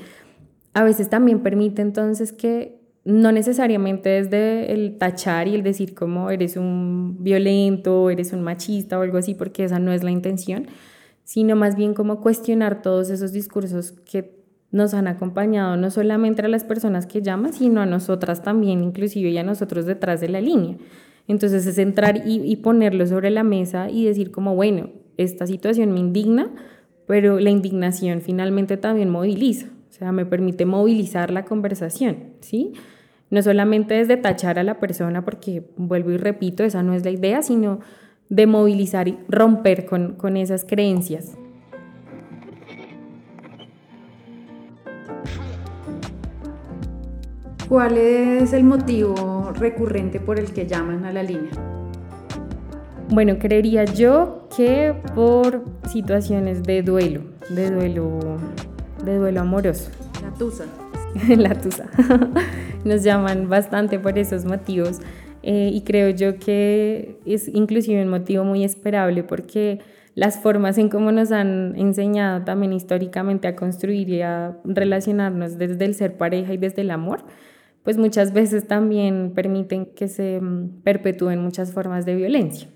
a 0.74 0.84
veces 0.84 1.08
también 1.08 1.40
permite 1.40 1.82
entonces 1.82 2.32
que 2.32 2.80
no 3.04 3.32
necesariamente 3.32 4.08
desde 4.08 4.72
el 4.72 4.96
tachar 4.96 5.46
y 5.46 5.54
el 5.54 5.62
decir 5.62 5.94
como 5.94 6.30
eres 6.30 6.56
un 6.56 7.22
violento, 7.22 8.08
eres 8.10 8.32
un 8.32 8.42
machista 8.42 8.98
o 8.98 9.02
algo 9.02 9.18
así, 9.18 9.34
porque 9.34 9.64
esa 9.64 9.78
no 9.78 9.92
es 9.92 10.02
la 10.02 10.10
intención, 10.10 10.66
sino 11.22 11.54
más 11.54 11.76
bien 11.76 11.94
como 11.94 12.20
cuestionar 12.20 12.82
todos 12.82 13.10
esos 13.10 13.32
discursos 13.32 13.92
que 13.92 14.43
nos 14.74 14.92
han 14.92 15.06
acompañado 15.06 15.76
no 15.76 15.88
solamente 15.88 16.42
a 16.42 16.48
las 16.48 16.64
personas 16.64 17.06
que 17.06 17.22
llaman, 17.22 17.52
sino 17.52 17.80
a 17.80 17.86
nosotras 17.86 18.42
también, 18.42 18.82
inclusive 18.82 19.30
y 19.30 19.38
a 19.38 19.44
nosotros 19.44 19.86
detrás 19.86 20.20
de 20.20 20.28
la 20.28 20.40
línea. 20.40 20.76
Entonces 21.28 21.64
es 21.64 21.78
entrar 21.78 22.22
y, 22.26 22.56
ponerlo 22.56 23.06
sobre 23.06 23.30
la 23.30 23.44
mesa 23.44 23.88
y 23.88 24.04
decir 24.04 24.32
como, 24.32 24.56
bueno, 24.56 24.90
esta 25.16 25.46
situación 25.46 25.92
me 25.92 26.00
indigna, 26.00 26.50
pero 27.06 27.38
la 27.38 27.50
indignación 27.50 28.20
finalmente 28.20 28.76
también 28.76 29.10
moviliza, 29.10 29.68
o 29.90 29.92
sea, 29.92 30.10
me 30.10 30.26
permite 30.26 30.66
movilizar 30.66 31.30
la 31.30 31.44
conversación, 31.44 32.16
¿sí? 32.40 32.72
No 33.30 33.42
solamente 33.42 33.94
desde 33.94 34.16
tachar 34.16 34.58
a 34.58 34.64
la 34.64 34.80
persona, 34.80 35.24
porque 35.24 35.62
vuelvo 35.76 36.10
y 36.10 36.16
repito, 36.16 36.64
esa 36.64 36.82
no 36.82 36.94
es 36.94 37.04
la 37.04 37.12
idea, 37.12 37.42
sino 37.42 37.78
de 38.28 38.48
movilizar 38.48 39.06
y 39.06 39.18
romper 39.28 39.86
con 39.86 40.36
esas 40.36 40.64
creencias. 40.64 41.36
¿Cuál 47.68 47.96
es 47.96 48.52
el 48.52 48.62
motivo 48.62 49.50
recurrente 49.58 50.20
por 50.20 50.38
el 50.38 50.52
que 50.52 50.66
llaman 50.66 51.06
a 51.06 51.12
la 51.12 51.22
línea? 51.22 51.50
Bueno, 53.08 53.38
creería 53.38 53.84
yo 53.84 54.48
que 54.54 54.94
por 55.14 55.64
situaciones 55.90 56.62
de 56.62 56.82
duelo, 56.82 57.22
de 57.48 57.70
duelo, 57.70 58.18
de 59.02 59.16
duelo 59.16 59.40
amoroso. 59.40 59.90
La 60.22 60.30
tusa. 60.34 60.64
la 61.36 61.54
tusa. 61.54 61.88
Nos 62.84 63.02
llaman 63.02 63.48
bastante 63.48 63.98
por 63.98 64.18
esos 64.18 64.44
motivos 64.44 65.00
eh, 65.42 65.70
y 65.72 65.82
creo 65.84 66.10
yo 66.10 66.38
que 66.38 67.18
es 67.24 67.48
inclusive 67.48 68.02
un 68.02 68.10
motivo 68.10 68.44
muy 68.44 68.62
esperable 68.62 69.22
porque 69.22 69.80
las 70.14 70.38
formas 70.38 70.78
en 70.78 70.88
cómo 70.88 71.12
nos 71.12 71.32
han 71.32 71.74
enseñado 71.76 72.44
también 72.44 72.72
históricamente 72.72 73.48
a 73.48 73.56
construir 73.56 74.08
y 74.10 74.22
a 74.22 74.56
relacionarnos 74.64 75.58
desde 75.58 75.84
el 75.86 75.94
ser 75.94 76.16
pareja 76.16 76.54
y 76.54 76.56
desde 76.56 76.82
el 76.82 76.90
amor, 76.92 77.24
pues 77.84 77.98
muchas 77.98 78.32
veces 78.32 78.66
también 78.66 79.32
permiten 79.34 79.86
que 79.86 80.08
se 80.08 80.40
mm, 80.40 80.82
perpetúen 80.82 81.40
muchas 81.40 81.72
formas 81.72 82.04
de 82.04 82.16
violencia, 82.16 82.68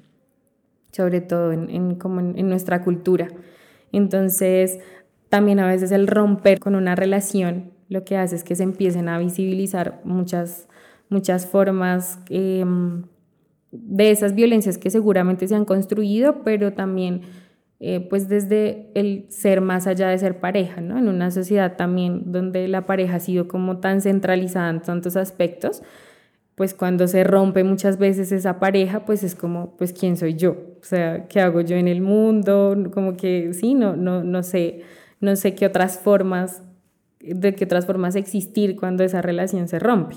sobre 0.92 1.20
todo 1.20 1.52
en, 1.52 1.96
como 1.96 2.20
en 2.20 2.48
nuestra 2.48 2.84
cultura. 2.84 3.28
Entonces, 3.90 4.78
también 5.28 5.58
a 5.58 5.66
veces 5.66 5.90
el 5.90 6.06
romper 6.06 6.60
con 6.60 6.74
una 6.74 6.94
relación 6.94 7.72
lo 7.88 8.04
que 8.04 8.16
hace 8.16 8.36
es 8.36 8.44
que 8.44 8.54
se 8.54 8.62
empiecen 8.62 9.08
a 9.08 9.18
visibilizar 9.18 10.00
muchas, 10.04 10.68
muchas 11.08 11.46
formas 11.46 12.18
em, 12.28 13.04
de 13.70 14.10
esas 14.10 14.34
violencias 14.34 14.78
que 14.78 14.90
seguramente 14.90 15.48
se 15.48 15.54
han 15.54 15.64
construido, 15.64 16.42
pero 16.44 16.72
también 16.74 17.22
eh, 17.80 18.00
pues 18.00 18.28
desde 18.28 18.90
el 18.94 19.26
ser 19.28 19.60
más 19.60 19.86
allá 19.86 20.08
de 20.08 20.18
ser 20.18 20.40
pareja, 20.40 20.80
¿no? 20.80 20.98
En 20.98 21.08
una 21.08 21.30
sociedad 21.30 21.76
también 21.76 22.32
donde 22.32 22.66
la 22.66 22.86
pareja 22.86 23.16
ha 23.16 23.20
sido 23.20 23.46
como 23.46 23.78
tan 23.78 24.00
centralizada 24.00 24.70
en 24.70 24.80
tantos 24.80 25.16
aspectos, 25.16 25.82
pues 26.56 26.74
cuando 26.74 27.06
se 27.06 27.22
rompe 27.22 27.62
muchas 27.62 27.98
veces 27.98 28.32
esa 28.32 28.58
pareja, 28.58 29.04
pues 29.04 29.22
es 29.22 29.36
como, 29.36 29.76
pues 29.76 29.92
quién 29.92 30.16
soy 30.16 30.34
yo, 30.34 30.56
o 30.80 30.84
sea, 30.84 31.28
qué 31.28 31.40
hago 31.40 31.60
yo 31.60 31.76
en 31.76 31.86
el 31.86 32.00
mundo, 32.00 32.76
como 32.92 33.16
que 33.16 33.52
sí, 33.54 33.74
no, 33.74 33.94
no, 33.94 34.24
no 34.24 34.42
sé, 34.42 34.82
no 35.20 35.36
sé 35.36 35.54
qué 35.54 35.66
otras 35.66 36.00
formas 36.00 36.62
de 37.20 37.54
qué 37.54 37.64
otras 37.64 37.86
formas 37.86 38.16
existir 38.16 38.76
cuando 38.76 39.04
esa 39.04 39.22
relación 39.22 39.68
se 39.68 39.78
rompe. 39.78 40.16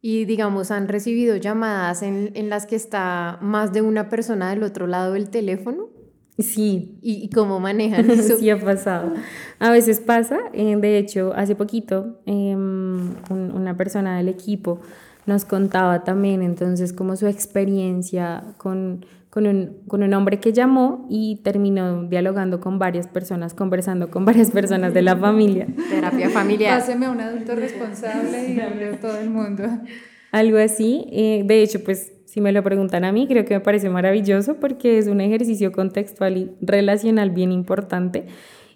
Y 0.00 0.26
digamos, 0.26 0.70
han 0.70 0.88
recibido 0.88 1.36
llamadas 1.36 2.02
en, 2.02 2.30
en 2.34 2.48
las 2.48 2.66
que 2.66 2.76
está 2.76 3.38
más 3.40 3.72
de 3.72 3.82
una 3.82 4.08
persona 4.08 4.50
del 4.50 4.62
otro 4.62 4.86
lado 4.86 5.14
del 5.14 5.28
teléfono. 5.30 5.88
Sí. 6.38 6.98
¿Y, 7.02 7.28
cómo 7.30 7.60
manejan 7.60 8.10
eso? 8.10 8.36
sí, 8.36 8.50
ha 8.50 8.58
pasado. 8.58 9.12
A 9.58 9.70
veces 9.70 10.00
pasa. 10.00 10.38
Eh, 10.52 10.76
de 10.76 10.98
hecho, 10.98 11.32
hace 11.34 11.54
poquito, 11.54 12.20
em, 12.26 13.14
una 13.30 13.76
persona 13.76 14.16
del 14.16 14.28
equipo 14.28 14.80
nos 15.26 15.44
contaba 15.44 16.04
también 16.04 16.40
entonces 16.40 16.94
como 16.94 17.14
su 17.16 17.26
experiencia 17.26 18.54
con 18.56 19.04
con 19.30 19.46
un, 19.46 19.82
con 19.86 20.02
un 20.02 20.14
hombre 20.14 20.40
que 20.40 20.52
llamó 20.52 21.06
y 21.08 21.36
terminó 21.44 22.04
dialogando 22.04 22.60
con 22.60 22.78
varias 22.78 23.06
personas, 23.06 23.54
conversando 23.54 24.10
con 24.10 24.24
varias 24.24 24.50
personas 24.50 24.94
de 24.94 25.02
la 25.02 25.16
familia. 25.18 25.66
Terapia 25.90 26.30
familiar. 26.30 26.80
Páseme 26.80 27.06
a 27.06 27.10
un 27.10 27.20
adulto 27.20 27.54
responsable 27.54 28.52
y 28.52 28.60
hable 28.60 28.88
a 28.88 29.00
todo 29.00 29.18
el 29.18 29.30
mundo. 29.30 29.64
Algo 30.32 30.58
así. 30.58 31.06
Eh, 31.12 31.42
de 31.44 31.62
hecho, 31.62 31.84
pues 31.84 32.12
si 32.28 32.42
me 32.42 32.52
lo 32.52 32.62
preguntan 32.62 33.06
a 33.06 33.12
mí, 33.12 33.26
creo 33.26 33.46
que 33.46 33.54
me 33.54 33.60
parece 33.60 33.88
maravilloso 33.88 34.56
porque 34.60 34.98
es 34.98 35.06
un 35.06 35.22
ejercicio 35.22 35.72
contextual 35.72 36.36
y 36.36 36.50
relacional 36.60 37.30
bien 37.30 37.52
importante 37.52 38.26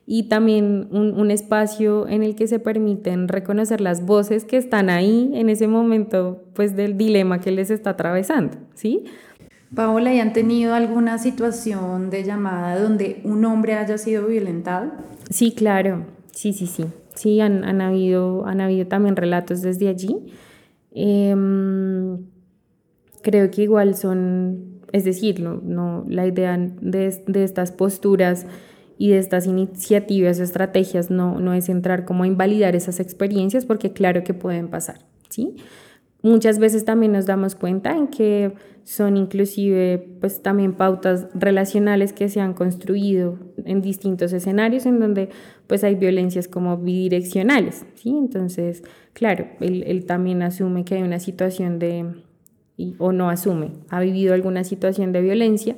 y 0.07 0.25
también 0.25 0.89
un, 0.91 1.13
un, 1.13 1.31
espacio 1.31 2.09
en 2.09 2.23
el 2.23 2.35
que 2.35 2.47
se 2.47 2.59
permiten 2.59 3.29
reconocer 3.29 3.83
las 3.83 4.07
voces 4.07 4.47
que 4.47 4.57
están 4.57 4.89
ahí 4.89 5.31
en 5.35 5.51
ese 5.51 5.69
momento 5.69 6.43
pues 6.55 6.75
del 6.77 6.97
dilema 6.97 7.43
que 7.43 7.51
les 7.51 7.71
está 7.71 7.91
atravesando, 7.91 8.57
¿sí? 8.75 9.05
Paola, 9.75 10.15
¿y 10.15 10.19
han 10.19 10.33
tenido 10.33 10.75
alguna 10.75 11.19
situación 11.19 12.09
de 12.09 12.25
llamada 12.25 12.81
donde 12.81 13.21
un 13.23 13.45
hombre 13.45 13.75
haya 13.75 13.99
sido 13.99 14.27
violentado? 14.29 14.93
Sí, 15.29 15.53
claro, 15.53 16.07
sí, 16.33 16.55
sí, 16.55 16.67
sí. 16.67 16.87
Sí, 17.15 17.41
han, 17.41 17.65
han 17.65 17.83
habido, 17.83 18.47
han 18.47 18.63
habido 18.63 18.87
también 18.87 19.15
relatos 19.15 19.61
desde 19.61 19.89
allí. 19.89 20.17
Em, 20.95 22.32
creo 23.23 23.51
que 23.51 23.63
igual 23.63 23.95
son, 23.95 24.81
es 24.93 25.05
decir, 25.05 25.41
no, 25.41 26.05
la 26.09 26.27
idea 26.27 26.57
de, 26.59 27.23
de, 27.27 27.45
estas 27.45 27.73
posturas 27.73 28.47
y 28.99 29.11
de 29.11 29.19
estas 29.19 29.47
iniciativas 29.47 30.39
o 30.41 30.43
estrategias 30.43 31.11
no, 31.11 31.39
no 31.41 31.55
es 31.55 31.69
entrar 31.69 32.05
como 32.05 32.25
a 32.25 32.27
invalidar 32.27 32.77
esas 32.77 33.01
experiencias 33.01 33.65
porque 33.65 33.93
claro 33.93 34.25
que 34.25 34.35
pueden 34.35 34.69
pasar, 34.69 34.99
¿sí? 35.29 35.57
Muchas 36.23 36.61
veces 36.61 36.85
también 36.85 37.11
nos 37.13 37.27
damos 37.27 37.57
cuenta 37.57 37.97
en 37.97 38.07
que 38.07 38.55
son 38.85 39.17
inclusive 39.17 40.17
pues 40.21 40.41
también 40.41 40.75
pautas 40.75 41.27
relacionales 41.35 42.13
que 42.13 42.29
se 42.29 42.41
han 42.41 42.55
construido 42.55 43.39
en 43.65 43.83
distintos 43.83 44.33
escenarios 44.33 44.87
en 44.87 45.01
donde 45.01 45.31
pues 45.67 45.83
hay 45.83 45.97
violencias 45.97 46.47
como 46.47 46.79
bidireccionales, 46.79 47.85
¿sí? 47.95 48.11
Entonces, 48.11 48.85
claro, 49.13 49.47
él, 49.61 50.05
también 50.07 50.43
asume 50.43 50.85
que 50.85 50.95
hay 50.97 51.03
una 51.03 51.19
situación 51.19 51.81
de, 51.81 52.07
o 52.99 53.13
no 53.13 53.31
asume, 53.31 53.73
ha 53.89 54.01
vivido 54.01 54.35
alguna 54.35 54.65
situación 54.65 55.13
de 55.13 55.23
violencia 55.23 55.77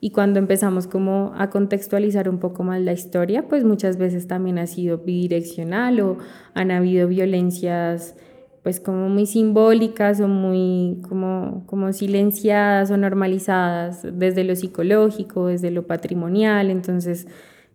y 0.00 0.10
cuando 0.10 0.38
empezamos 0.38 0.86
como 0.86 1.32
a 1.36 1.48
contextualizar 1.48 2.28
un 2.28 2.38
poco 2.38 2.62
más 2.62 2.80
la 2.80 2.92
historia, 2.92 3.48
pues 3.48 3.64
muchas 3.64 3.96
veces 3.96 4.26
también 4.26 4.58
ha 4.58 4.66
sido 4.66 4.98
bidireccional 4.98 6.00
o 6.00 6.18
han 6.54 6.70
habido 6.70 7.08
violencias 7.08 8.14
pues 8.62 8.80
como 8.80 9.08
muy 9.08 9.26
simbólicas 9.26 10.20
o 10.20 10.26
muy 10.28 11.00
como, 11.08 11.62
como 11.66 11.92
silenciadas 11.92 12.90
o 12.90 12.96
normalizadas 12.96 14.06
desde 14.12 14.42
lo 14.42 14.56
psicológico, 14.56 15.46
desde 15.46 15.70
lo 15.70 15.86
patrimonial, 15.86 16.70
entonces 16.70 17.28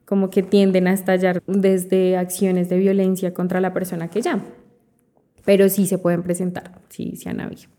como 0.06 0.30
que 0.30 0.44
tienden 0.44 0.88
a 0.88 0.94
estallar 0.94 1.42
desde 1.48 2.18
acciones 2.18 2.68
de 2.68 2.78
violencia 2.78 3.34
contra 3.34 3.62
la 3.62 3.74
persona 3.74 4.10
que 4.10 4.22
llama. 4.22 4.44
Pero 5.46 5.70
sí 5.70 5.86
se 5.86 5.98
pueden 5.98 6.24
presentar, 6.24 6.82
sí, 6.90 7.16
sí 7.16 7.30
han 7.30 7.40
habido. 7.40 7.70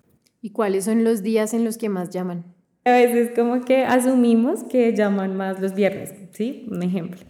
¿Y 0.45 0.51
cuáles 0.51 0.85
son 0.85 1.05
los 1.05 1.23
días 1.23 1.55
en 1.55 1.65
los 1.65 1.79
que 1.79 1.89
más 1.89 2.11
llaman? 2.11 2.45
A 2.85 2.91
veces 2.91 3.31
como 3.35 3.61
que 3.65 3.85
asumimos 3.85 4.65
que 4.65 4.93
llaman 4.93 5.37
más 5.37 5.61
los 5.61 5.73
viernes, 5.73 6.15
¿sí? 6.33 6.67
Un 6.69 6.83
ejemplo. 6.83 7.21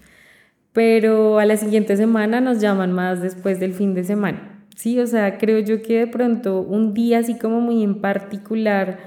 Pero 0.73 1.39
a 1.39 1.45
la 1.45 1.59
siguiente 1.59 1.95
semana 1.99 2.41
nos 2.41 2.59
llaman 2.63 2.91
más 2.91 3.21
después 3.21 3.61
del 3.61 3.75
fin 3.75 3.93
de 3.93 4.05
semana. 4.05 4.65
Sí, 4.77 4.99
o 4.99 5.07
sea, 5.07 5.37
creo 5.37 5.59
yo 5.59 5.83
que 5.83 5.99
de 5.99 6.07
pronto 6.07 6.63
un 6.63 6.95
día 6.95 7.19
así 7.19 7.39
como 7.39 7.61
muy 7.61 7.83
en 7.83 8.01
particular 8.01 8.99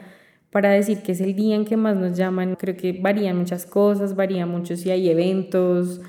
para 0.52 0.70
decir 0.70 1.02
que 1.02 1.14
es 1.14 1.20
el 1.20 1.36
día 1.36 1.56
en 1.56 1.66
que 1.66 1.76
más 1.76 1.98
nos 1.98 2.16
llaman, 2.16 2.56
creo 2.56 2.78
que 2.78 2.94
varían 2.94 3.40
muchas 3.40 3.66
cosas, 3.66 4.16
varía 4.16 4.46
mucho 4.46 4.78
si 4.78 4.92
hay 4.92 5.10
eventos, 5.10 6.00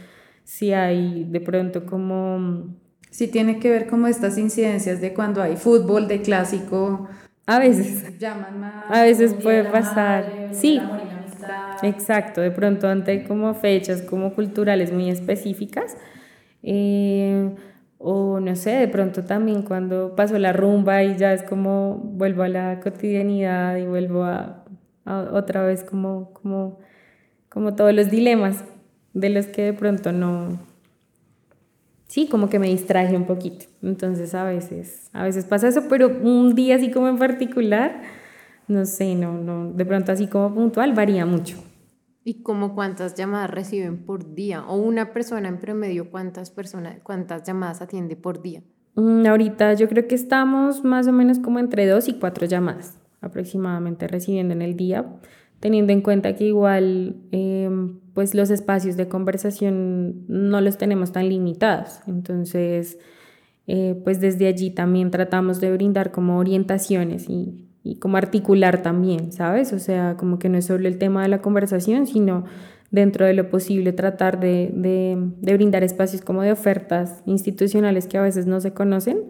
si 0.45 0.73
hay 0.75 1.25
de 1.25 1.41
pronto 1.41 1.87
como... 1.87 2.77
Si 3.11 3.29
tiene 3.29 3.59
que 3.59 3.71
ver 3.71 3.87
como 3.87 4.07
estas 4.07 4.37
incidencias 4.37 5.01
de 5.01 5.15
cuando 5.15 5.41
hay 5.41 5.57
fútbol 5.57 6.07
de 6.07 6.21
clásico. 6.21 7.09
A 7.47 7.59
veces. 7.59 8.19
Llaman 8.19 8.61
más. 8.61 8.85
A 8.89 9.03
veces 9.03 9.35
puede 9.35 9.65
pasar. 9.65 10.51
sí. 10.53 10.81
Exacto, 11.83 12.41
de 12.41 12.51
pronto 12.51 12.89
ante 12.89 13.25
como 13.25 13.53
fechas 13.55 14.03
como 14.03 14.35
culturales 14.35 14.93
muy 14.93 15.11
específicas. 15.11 15.97
Eh, 16.63 17.55
o 17.99 18.41
no 18.41 18.57
sé, 18.57 18.71
de 18.71 18.89
pronto 18.89 19.25
también 19.25 19.63
cuando 19.63 20.15
pasó 20.17 20.39
la 20.39 20.53
rumba 20.53 21.03
y 21.03 21.17
ya 21.17 21.33
es 21.33 21.43
como 21.43 21.97
vuelvo 21.97 22.43
a 22.43 22.49
la 22.49 22.81
cotidianidad 22.81 23.77
y 23.77 23.87
vuelvo 23.87 24.25
a, 24.25 24.65
otra 25.33 25.63
vez 25.65 25.85
como, 25.85 26.33
como, 26.33 26.79
como 27.49 27.75
todos 27.75 27.95
los 27.95 28.11
dilemas 28.11 28.65
de 29.15 29.31
los 29.31 29.47
que 29.47 29.63
de 29.63 29.73
pronto 29.73 30.13
no, 30.13 30.59
sí, 32.07 32.29
como 32.29 32.49
que 32.49 32.59
me 32.59 32.69
distraje 32.69 33.16
un 33.16 33.27
poquito. 33.27 33.66
Entonces 33.83 34.35
a 34.35 34.45
veces, 34.45 35.11
a 35.12 35.23
veces 35.25 35.45
pasa 35.45 35.69
eso, 35.69 35.83
pero 35.88 36.09
un 36.09 36.55
día 36.55 36.77
así 36.77 36.90
como 36.90 37.09
en 37.09 37.19
particular, 37.19 38.03
no 38.69 38.85
sé, 38.85 39.14
no, 39.14 39.38
no, 39.38 39.73
de 39.73 39.85
pronto 39.85 40.12
así 40.12 40.27
como 40.27 40.55
puntual 40.55 40.92
varía 40.95 41.27
mucho. 41.27 41.57
¿Y 42.25 42.42
como 42.42 42.75
cuántas 42.75 43.14
llamadas 43.14 43.51
reciben 43.51 44.05
por 44.05 44.35
día? 44.35 44.64
¿O 44.66 44.77
una 44.77 45.12
persona 45.12 45.49
en 45.49 45.61
promedio 45.61 46.11
cuántas, 46.11 46.51
personas, 46.51 46.99
cuántas 47.05 47.45
llamadas 47.45 47.81
atiende 47.83 48.16
por 48.16 48.42
día? 48.42 48.62
Mm, 48.97 49.27
ahorita 49.27 49.75
yo 49.75 49.88
creo 49.88 50.09
que 50.09 50.16
estamos 50.16 50.83
más 50.83 51.07
o 51.07 51.12
menos 51.12 51.38
como 51.38 51.61
entre 51.61 51.87
dos 51.87 52.09
y 52.09 52.14
cuatro 52.14 52.47
llamadas 52.47 52.99
aproximadamente 53.21 54.09
recibiendo 54.09 54.55
en 54.55 54.62
el 54.62 54.77
día, 54.77 55.07
teniendo 55.61 55.92
en 55.92 56.01
cuenta 56.01 56.35
que 56.35 56.45
igual 56.45 57.16
em, 57.33 58.01
pues 58.16 58.35
los 58.35 58.50
espacios 58.50 58.96
de 58.96 59.07
conversación 59.07 60.24
no 60.26 60.61
los 60.61 60.76
tenemos 60.76 61.12
tan 61.12 61.29
limitados. 61.29 62.00
Entonces, 62.09 62.98
eh, 63.68 63.94
pues 64.02 64.20
desde 64.20 64.48
allí 64.48 64.70
también 64.70 65.12
tratamos 65.12 65.61
de 65.61 65.70
brindar 65.70 66.11
como 66.11 66.38
orientaciones 66.38 67.29
y 67.29 67.66
y 67.87 68.00
como 68.00 68.16
articular 68.16 68.83
también, 68.83 69.31
¿sabes? 69.31 69.72
O 69.72 69.79
sea, 69.79 70.16
como 70.16 70.40
que 70.40 70.48
no 70.48 70.59
es 70.59 70.64
solo 70.64 70.88
el 70.88 70.98
tema 70.98 71.22
de 71.22 71.29
la 71.29 71.40
conversación, 71.40 72.09
sino 72.09 72.44
dentro 72.90 73.26
de 73.26 73.33
lo 73.33 73.48
posible 73.48 73.92
tratar 73.92 74.40
de, 74.40 74.72
de, 74.74 75.55
brindar 75.55 75.85
espacios 75.85 76.20
como 76.20 76.42
de 76.42 76.50
ofertas 76.50 77.22
institucionales 77.26 78.09
que 78.09 78.18
a 78.18 78.22
veces 78.22 78.46
no 78.46 78.61
se 78.61 78.72
conocen. 78.72 79.29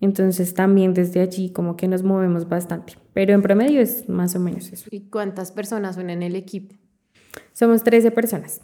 Entonces 0.00 0.54
también 0.54 0.94
desde 0.94 1.20
allí 1.20 1.50
como 1.50 1.76
que 1.76 1.88
nos 1.88 2.04
movemos 2.04 2.48
bastante, 2.48 2.92
pero 3.12 3.32
en 3.32 3.42
promedio 3.42 3.80
es 3.80 4.08
más 4.08 4.36
o 4.36 4.40
menos 4.40 4.72
eso. 4.72 4.88
¿Y 4.92 5.08
cuántas 5.08 5.50
personas 5.50 5.96
son 5.96 6.10
en 6.10 6.22
el 6.22 6.36
equipo? 6.36 6.76
Somos 7.52 7.82
13 7.84 8.10
personas, 8.10 8.60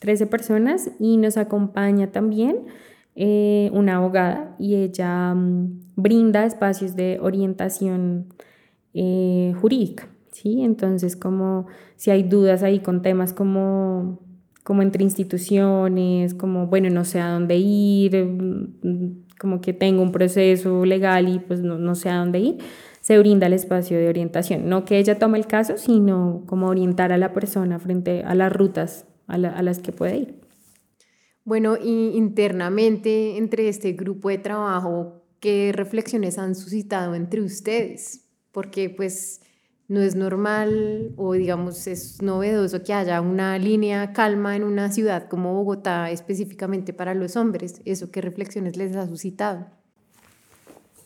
13 0.00 0.26
personas 0.26 0.90
y 0.98 1.16
nos 1.16 1.36
acompaña 1.36 2.12
también 2.12 2.66
eh, 3.16 3.70
una 3.72 3.96
abogada 3.96 4.56
y 4.58 4.74
ella 4.74 5.34
mm, 5.34 5.92
brinda 5.96 6.44
espacios 6.44 6.96
de 6.96 7.18
orientación 7.20 8.26
eh, 8.92 9.52
jurídica, 9.60 10.08
¿sí? 10.32 10.62
Entonces, 10.62 11.14
como 11.14 11.66
si 11.96 12.10
hay 12.10 12.24
dudas 12.24 12.62
ahí 12.64 12.80
con 12.80 13.02
temas 13.02 13.32
como, 13.32 14.20
como 14.64 14.82
entre 14.82 15.04
instituciones, 15.04 16.34
como, 16.34 16.66
bueno, 16.66 16.90
no 16.90 17.04
sé 17.04 17.20
a 17.20 17.30
dónde 17.30 17.56
ir, 17.56 18.24
mm, 18.24 19.24
como 19.38 19.60
que 19.60 19.72
tengo 19.72 20.02
un 20.02 20.10
proceso 20.10 20.84
legal 20.84 21.28
y 21.28 21.38
pues 21.38 21.60
no, 21.60 21.78
no 21.78 21.94
sé 21.94 22.08
a 22.08 22.16
dónde 22.16 22.40
ir, 22.40 22.58
se 23.04 23.18
brinda 23.18 23.48
el 23.48 23.52
espacio 23.52 23.98
de 23.98 24.08
orientación. 24.08 24.66
No 24.66 24.86
que 24.86 24.98
ella 24.98 25.18
tome 25.18 25.36
el 25.36 25.46
caso, 25.46 25.76
sino 25.76 26.42
como 26.46 26.68
orientar 26.68 27.12
a 27.12 27.18
la 27.18 27.34
persona 27.34 27.78
frente 27.78 28.22
a 28.24 28.34
las 28.34 28.50
rutas 28.50 29.04
a, 29.26 29.36
las 29.36 29.78
que 29.80 29.92
puede 29.92 30.16
ir. 30.16 30.40
Bueno, 31.44 31.76
y 31.76 32.16
internamente 32.16 33.36
entre 33.36 33.68
este 33.68 33.92
grupo 33.92 34.30
de 34.30 34.38
trabajo, 34.38 35.22
¿qué 35.38 35.72
reflexiones 35.74 36.38
han 36.38 36.54
suscitado 36.54 37.14
entre 37.14 37.42
ustedes? 37.42 38.22
porque 38.54 38.88
pues 38.88 39.42
no 39.88 40.00
es 40.00 40.14
normal 40.14 41.12
o 41.16 41.34
digamos 41.34 41.86
es 41.86 42.22
novedoso 42.22 42.82
que 42.82 42.94
haya 42.94 43.20
una 43.20 43.58
línea 43.58 44.14
calma 44.14 44.56
en 44.56 44.62
una 44.62 44.90
ciudad 44.90 45.28
como 45.28 45.52
Bogotá 45.52 46.10
específicamente 46.10 46.94
para 46.94 47.12
los 47.12 47.36
hombres. 47.36 47.82
¿Eso 47.84 48.10
qué 48.10 48.22
reflexiones 48.22 48.78
les 48.78 48.96
ha 48.96 49.06
suscitado? 49.06 49.66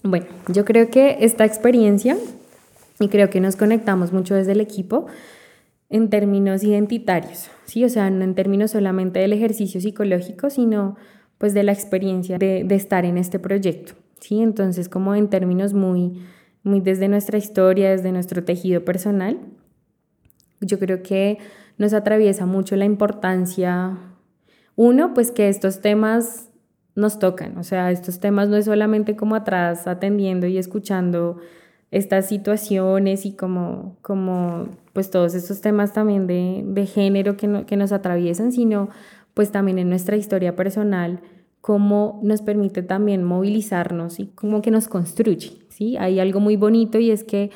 Bueno, 0.02 0.26
yo 0.48 0.64
creo 0.64 0.90
que 0.90 1.18
esta 1.20 1.44
experiencia, 1.44 2.16
y 3.00 3.08
creo 3.08 3.30
que 3.30 3.40
nos 3.40 3.56
conectamos 3.56 4.12
mucho 4.12 4.34
desde 4.34 4.52
el 4.52 4.60
equipo, 4.60 5.06
en 5.90 6.10
términos 6.10 6.62
identitarios, 6.62 7.50
¿sí? 7.64 7.84
O 7.84 7.88
sea, 7.88 8.10
no 8.10 8.22
en 8.22 8.34
términos 8.34 8.72
solamente 8.72 9.20
del 9.20 9.32
ejercicio 9.32 9.80
psicológico, 9.80 10.50
sino 10.50 10.96
pues 11.38 11.54
de 11.54 11.62
la 11.62 11.72
experiencia 11.72 12.36
de, 12.36 12.64
de 12.64 12.74
estar 12.74 13.04
en 13.04 13.16
este 13.16 13.38
proyecto, 13.38 13.94
¿sí? 14.20 14.40
Entonces, 14.42 14.88
como 14.88 15.14
en 15.14 15.28
términos 15.28 15.72
muy 15.72 16.20
muy 16.62 16.80
desde 16.80 17.08
nuestra 17.08 17.38
historia, 17.38 17.90
desde 17.90 18.12
nuestro 18.12 18.44
tejido 18.44 18.84
personal. 18.84 19.38
Yo 20.60 20.78
creo 20.78 21.02
que 21.02 21.38
nos 21.76 21.92
atraviesa 21.92 22.46
mucho 22.46 22.76
la 22.76 22.84
importancia, 22.84 23.98
uno, 24.76 25.14
pues 25.14 25.30
que 25.30 25.48
estos 25.48 25.80
temas 25.80 26.47
nos 26.98 27.18
tocan, 27.18 27.56
o 27.58 27.64
sea, 27.64 27.90
estos 27.90 28.18
temas 28.18 28.48
no 28.48 28.56
es 28.56 28.64
solamente 28.64 29.16
como 29.16 29.34
atrás 29.36 29.86
atendiendo 29.86 30.46
y 30.46 30.58
escuchando 30.58 31.38
estas 31.90 32.26
situaciones 32.26 33.24
y 33.24 33.32
como, 33.32 33.96
como 34.02 34.68
pues 34.92 35.10
todos 35.10 35.34
estos 35.34 35.60
temas 35.60 35.92
también 35.92 36.26
de, 36.26 36.62
de 36.66 36.86
género 36.86 37.36
que, 37.36 37.64
que 37.66 37.76
nos 37.76 37.92
atraviesan, 37.92 38.52
sino 38.52 38.88
pues 39.32 39.52
también 39.52 39.78
en 39.78 39.88
nuestra 39.88 40.16
historia 40.16 40.56
personal, 40.56 41.20
cómo 41.60 42.20
nos 42.22 42.42
permite 42.42 42.82
también 42.82 43.22
movilizarnos 43.22 44.18
y 44.20 44.26
cómo 44.34 44.60
que 44.60 44.70
nos 44.70 44.88
construye, 44.88 45.52
¿sí? 45.68 45.96
Hay 45.96 46.18
algo 46.18 46.40
muy 46.40 46.56
bonito 46.56 46.98
y 46.98 47.10
es 47.10 47.24
que 47.24 47.50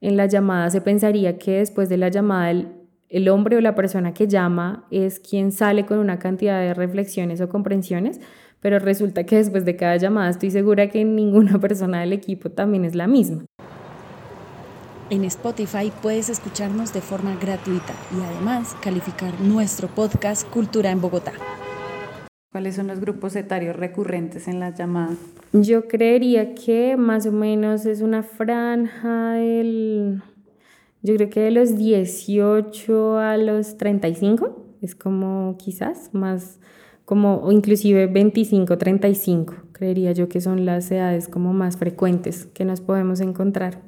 en 0.00 0.16
la 0.16 0.26
llamada 0.26 0.70
se 0.70 0.80
pensaría 0.80 1.38
que 1.38 1.58
después 1.58 1.88
de 1.88 1.96
la 1.96 2.08
llamada 2.08 2.50
el, 2.50 2.68
el 3.08 3.28
hombre 3.28 3.56
o 3.56 3.60
la 3.60 3.74
persona 3.74 4.14
que 4.14 4.28
llama 4.28 4.86
es 4.90 5.18
quien 5.18 5.52
sale 5.52 5.84
con 5.84 5.98
una 5.98 6.18
cantidad 6.18 6.60
de 6.60 6.72
reflexiones 6.72 7.40
o 7.40 7.48
comprensiones, 7.48 8.20
pero 8.60 8.78
resulta 8.78 9.24
que 9.24 9.36
después 9.36 9.64
de 9.64 9.76
cada 9.76 9.96
llamada 9.96 10.30
estoy 10.30 10.50
segura 10.50 10.88
que 10.88 11.04
ninguna 11.04 11.58
persona 11.60 12.00
del 12.00 12.12
equipo 12.12 12.50
también 12.50 12.84
es 12.84 12.94
la 12.94 13.06
misma. 13.06 13.44
En 15.10 15.24
Spotify 15.24 15.92
puedes 16.02 16.28
escucharnos 16.28 16.92
de 16.94 17.00
forma 17.00 17.34
gratuita 17.34 17.94
y 18.16 18.22
además 18.22 18.76
calificar 18.80 19.40
nuestro 19.40 19.88
podcast 19.88 20.48
Cultura 20.48 20.90
en 20.90 21.00
Bogotá. 21.00 21.32
¿Cuáles 22.52 22.76
son 22.76 22.88
los 22.88 23.00
grupos 23.00 23.36
etarios 23.36 23.76
recurrentes 23.76 24.48
en 24.48 24.60
las 24.60 24.78
llamadas? 24.78 25.18
Yo 25.52 25.88
creería 25.88 26.54
que 26.54 26.96
más 26.96 27.26
o 27.26 27.32
menos 27.32 27.86
es 27.86 28.00
una 28.02 28.22
franja 28.22 29.32
del, 29.32 30.22
yo 31.02 31.14
creo 31.14 31.30
que 31.30 31.40
de 31.40 31.50
los 31.50 31.76
18 31.76 33.18
a 33.18 33.36
los 33.36 33.76
35, 33.78 34.76
es 34.82 34.94
como 34.94 35.56
quizás 35.58 36.12
más, 36.12 36.60
como 37.10 37.38
o 37.38 37.50
inclusive 37.50 38.06
25, 38.06 38.78
35, 38.78 39.54
creería 39.72 40.12
yo 40.12 40.28
que 40.28 40.40
son 40.40 40.64
las 40.64 40.88
edades 40.92 41.26
como 41.26 41.52
más 41.52 41.76
frecuentes 41.76 42.46
que 42.54 42.64
nos 42.64 42.80
podemos 42.80 43.18
encontrar. 43.18 43.80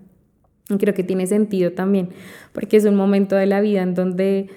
Y 0.68 0.76
creo 0.76 0.92
que 0.92 1.04
tiene 1.04 1.28
sentido 1.28 1.70
también, 1.70 2.08
porque 2.52 2.76
es 2.76 2.85
un 2.85 2.96
momento 2.96 3.37
de 3.37 3.46
la 3.46 3.61
vida 3.61 3.82
en 3.82 3.94
donde 3.94 4.48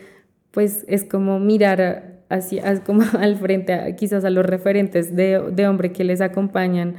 pues 0.49 0.83
es 0.87 1.03
como 1.03 1.39
mirar 1.39 2.23
así, 2.29 2.59
como 2.87 3.03
al 3.19 3.35
frente, 3.35 3.95
quizás 3.99 4.25
a 4.25 4.31
los 4.31 4.43
referentes 4.43 5.15
de, 5.15 5.39
de 5.51 5.67
hombre 5.67 5.91
que 5.91 6.03
les 6.03 6.19
acompañan 6.19 6.95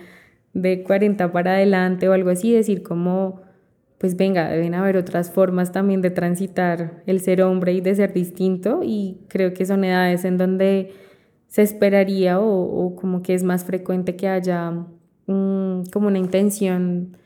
de 0.52 0.84
40 0.84 1.32
para 1.32 1.54
adelante 1.54 2.08
o 2.08 2.12
algo 2.12 2.30
así, 2.30 2.52
decir 2.52 2.84
como, 2.84 3.42
pues 3.98 4.16
venga, 4.16 4.48
deben 4.50 4.74
haber 4.74 4.96
otras 4.96 5.32
formas 5.32 5.72
también 5.72 6.00
de 6.00 6.10
transitar 6.10 7.02
el 7.06 7.18
ser 7.18 7.42
hombre 7.42 7.72
y 7.72 7.80
de 7.80 7.96
ser 7.96 8.12
distinto 8.12 8.82
y 8.84 9.18
creo 9.26 9.52
que 9.52 9.66
son 9.66 9.82
edades 9.82 10.24
en 10.24 10.38
donde 10.38 11.05
se 11.56 11.62
esperaría 11.62 12.38
o, 12.38 12.84
o 12.84 12.94
como 12.96 13.22
que 13.22 13.32
es 13.32 13.42
más 13.42 13.64
frecuente 13.64 14.14
que 14.14 14.28
haya 14.28 14.84
como 15.24 16.06
una 16.06 16.18
intención 16.18 17.16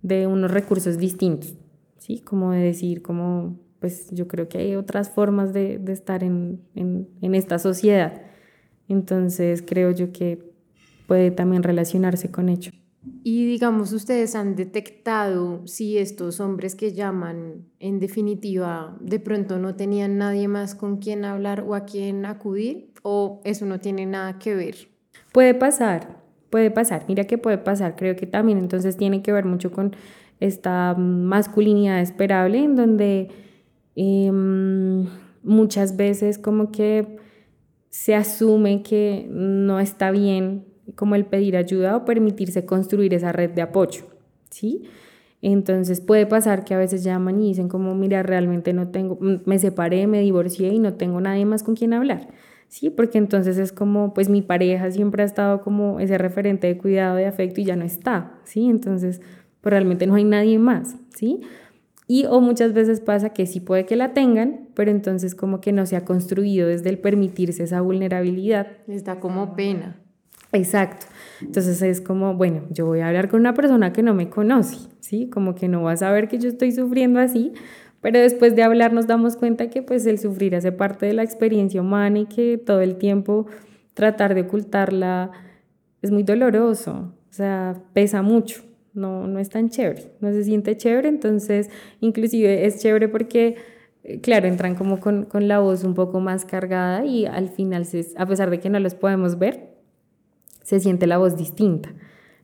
de 0.00 0.28
unos 0.28 0.52
recursos 0.52 0.96
distintos, 0.96 1.54
¿sí? 1.98 2.20
Como 2.20 2.52
de 2.52 2.60
decir, 2.60 3.02
como 3.02 3.58
pues 3.80 4.08
yo 4.12 4.28
creo 4.28 4.48
que 4.48 4.58
hay 4.58 4.76
otras 4.76 5.10
formas 5.10 5.52
de, 5.52 5.78
de 5.78 5.92
estar 5.92 6.22
en, 6.22 6.60
en, 6.76 7.08
en, 7.20 7.34
esta 7.34 7.58
sociedad. 7.58 8.22
Entonces 8.86 9.60
creo 9.66 9.90
yo 9.90 10.12
que 10.12 10.52
puede 11.08 11.32
también 11.32 11.64
relacionarse 11.64 12.30
con 12.30 12.48
ello. 12.48 12.70
Y 13.24 13.44
digamos, 13.46 13.92
ustedes 13.92 14.36
han 14.36 14.54
detectado 14.54 15.66
si 15.66 15.98
estos 15.98 16.38
hombres 16.38 16.76
que 16.76 16.92
llaman, 16.92 17.66
en 17.80 17.98
definitiva, 17.98 18.96
de 19.00 19.18
pronto 19.18 19.58
no 19.58 19.74
tenían 19.74 20.16
nadie 20.16 20.46
más 20.46 20.76
con 20.76 20.98
quien 20.98 21.24
hablar 21.24 21.64
o 21.66 21.74
a 21.74 21.86
quien 21.86 22.24
acudir, 22.24 22.89
o 23.02 23.40
eso 23.44 23.66
no 23.66 23.80
tiene 23.80 24.06
nada 24.06 24.38
que 24.38 24.54
ver. 24.54 24.88
Puede 25.32 25.54
pasar, 25.54 26.22
puede 26.50 26.70
pasar. 26.70 27.04
Mira 27.08 27.24
que 27.24 27.38
puede 27.38 27.58
pasar. 27.58 27.96
Creo 27.96 28.16
que 28.16 28.26
también 28.26 28.58
entonces 28.58 28.96
tiene 28.96 29.22
que 29.22 29.32
ver 29.32 29.44
mucho 29.44 29.70
con 29.70 29.94
esta 30.40 30.94
masculinidad 30.94 32.00
esperable 32.00 32.58
en 32.58 32.76
donde 32.76 33.30
Em, 34.02 35.06
muchas 35.42 35.96
veces 35.96 36.38
como 36.38 36.70
que 36.70 37.18
se 37.90 38.14
asume 38.14 38.82
que 38.82 39.26
no 39.30 39.80
está 39.80 40.10
bien 40.10 40.64
como 40.94 41.16
el 41.16 41.26
pedir 41.26 41.56
ayuda 41.56 41.96
o 41.96 42.04
permitirse 42.06 42.64
construir 42.64 43.12
esa 43.14 43.32
red 43.32 43.50
de 43.50 43.60
apoyo, 43.60 44.04
¿sí? 44.48 44.84
Entonces 45.42 46.00
puede 46.00 46.24
pasar 46.24 46.64
que 46.64 46.72
a 46.74 46.78
veces 46.78 47.04
llaman 47.04 47.40
y 47.42 47.48
dicen 47.48 47.68
como, 47.68 47.94
mira, 47.94 48.22
realmente 48.22 48.72
no 48.72 48.88
tengo, 48.88 49.18
me 49.20 49.58
separé, 49.58 50.06
me 50.06 50.20
divorcié 50.20 50.68
y 50.68 50.78
no 50.78 50.94
tengo 50.94 51.20
nadie 51.20 51.44
más 51.44 51.62
con 51.62 51.76
quien 51.76 51.92
hablar, 51.92 52.28
¿sí? 52.70 52.88
Porque 52.88 53.18
entonces 53.18 53.58
es 53.58 53.72
como, 53.72 54.14
pues 54.14 54.30
mi 54.30 54.40
pareja 54.40 54.90
siempre 54.90 55.22
ha 55.22 55.26
estado 55.26 55.60
como 55.60 56.00
ese 56.00 56.16
referente 56.16 56.68
de 56.68 56.78
cuidado, 56.78 57.16
de 57.16 57.26
afecto 57.26 57.60
y 57.60 57.64
ya 57.64 57.76
no 57.76 57.84
está, 57.84 58.32
¿sí? 58.44 58.66
Entonces, 58.70 59.20
pues 59.60 59.70
realmente 59.70 60.06
no 60.06 60.14
hay 60.14 60.24
nadie 60.24 60.58
más, 60.58 60.96
¿sí? 61.14 61.40
Y 62.06 62.24
o 62.24 62.40
muchas 62.40 62.72
veces 62.72 63.00
pasa 63.00 63.30
que 63.30 63.46
sí 63.46 63.60
puede 63.60 63.86
que 63.86 63.96
la 63.96 64.14
tengan, 64.14 64.68
pero 64.74 64.90
entonces 64.90 65.34
como 65.34 65.60
que 65.60 65.72
no 65.72 65.84
se 65.84 65.96
ha 65.96 66.04
construido 66.04 66.68
desde 66.68 66.88
el 66.88 66.98
permitirse 66.98 67.64
esa 67.64 67.80
vulnerabilidad. 67.82 68.68
Está 68.88 69.20
como 69.20 69.54
pena. 69.54 69.96
Exacto. 70.52 71.06
Entonces 71.40 71.82
es 71.82 72.00
como, 72.00 72.34
bueno, 72.34 72.62
yo 72.70 72.86
voy 72.86 73.00
a 73.00 73.08
hablar 73.08 73.28
con 73.28 73.40
una 73.40 73.54
persona 73.54 73.92
que 73.92 74.02
no 74.02 74.14
me 74.14 74.28
conoce, 74.28 74.88
¿sí? 75.00 75.28
Como 75.28 75.54
que 75.54 75.68
no 75.68 75.82
va 75.82 75.92
a 75.92 75.96
saber 75.96 76.28
que 76.28 76.38
yo 76.38 76.48
estoy 76.48 76.72
sufriendo 76.72 77.20
así, 77.20 77.52
pero 78.00 78.18
después 78.18 78.56
de 78.56 78.62
hablar 78.62 78.92
nos 78.92 79.06
damos 79.06 79.36
cuenta 79.36 79.68
que 79.68 79.82
pues 79.82 80.06
el 80.06 80.18
sufrir 80.18 80.54
hace 80.54 80.72
parte 80.72 81.06
de 81.06 81.12
la 81.12 81.22
experiencia 81.22 81.80
humana 81.80 82.20
y 82.20 82.26
que 82.26 82.58
todo 82.58 82.80
el 82.80 82.96
tiempo 82.96 83.46
tratar 83.94 84.34
de 84.34 84.42
ocultarla 84.42 85.30
es 86.02 86.10
muy 86.10 86.22
doloroso, 86.22 87.14
o 87.30 87.32
sea, 87.32 87.82
pesa 87.92 88.22
mucho, 88.22 88.62
no, 88.94 89.26
no 89.26 89.38
es 89.38 89.50
tan 89.50 89.68
chévere, 89.68 90.12
no 90.20 90.32
se 90.32 90.44
siente 90.44 90.76
chévere, 90.76 91.08
entonces 91.08 91.70
inclusive 92.00 92.64
es 92.64 92.80
chévere 92.80 93.08
porque, 93.08 93.56
eh, 94.04 94.20
claro, 94.20 94.48
entran 94.48 94.74
como 94.74 94.98
con, 94.98 95.26
con 95.26 95.46
la 95.46 95.58
voz 95.58 95.84
un 95.84 95.94
poco 95.94 96.20
más 96.20 96.44
cargada 96.46 97.04
y 97.04 97.26
al 97.26 97.50
final, 97.50 97.86
a 98.16 98.26
pesar 98.26 98.50
de 98.50 98.60
que 98.60 98.70
no 98.70 98.80
los 98.80 98.94
podemos 98.94 99.38
ver, 99.38 99.74
se 100.62 100.80
siente 100.80 101.06
la 101.06 101.18
voz 101.18 101.36
distinta. 101.36 101.92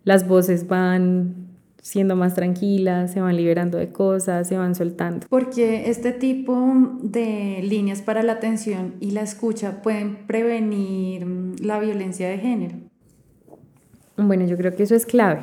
Las 0.04 0.28
voces 0.28 0.66
van 0.68 1.45
siendo 1.86 2.16
más 2.16 2.34
tranquilas, 2.34 3.12
se 3.12 3.20
van 3.20 3.36
liberando 3.36 3.78
de 3.78 3.90
cosas, 3.90 4.48
se 4.48 4.56
van 4.56 4.74
soltando. 4.74 5.24
Porque 5.30 5.88
este 5.88 6.10
tipo 6.10 6.74
de 7.00 7.60
líneas 7.62 8.02
para 8.02 8.24
la 8.24 8.32
atención 8.32 8.94
y 8.98 9.12
la 9.12 9.20
escucha 9.20 9.82
pueden 9.82 10.26
prevenir 10.26 11.24
la 11.60 11.78
violencia 11.78 12.28
de 12.28 12.38
género. 12.38 12.74
Bueno, 14.16 14.46
yo 14.46 14.56
creo 14.56 14.74
que 14.74 14.82
eso 14.82 14.96
es 14.96 15.06
clave. 15.06 15.42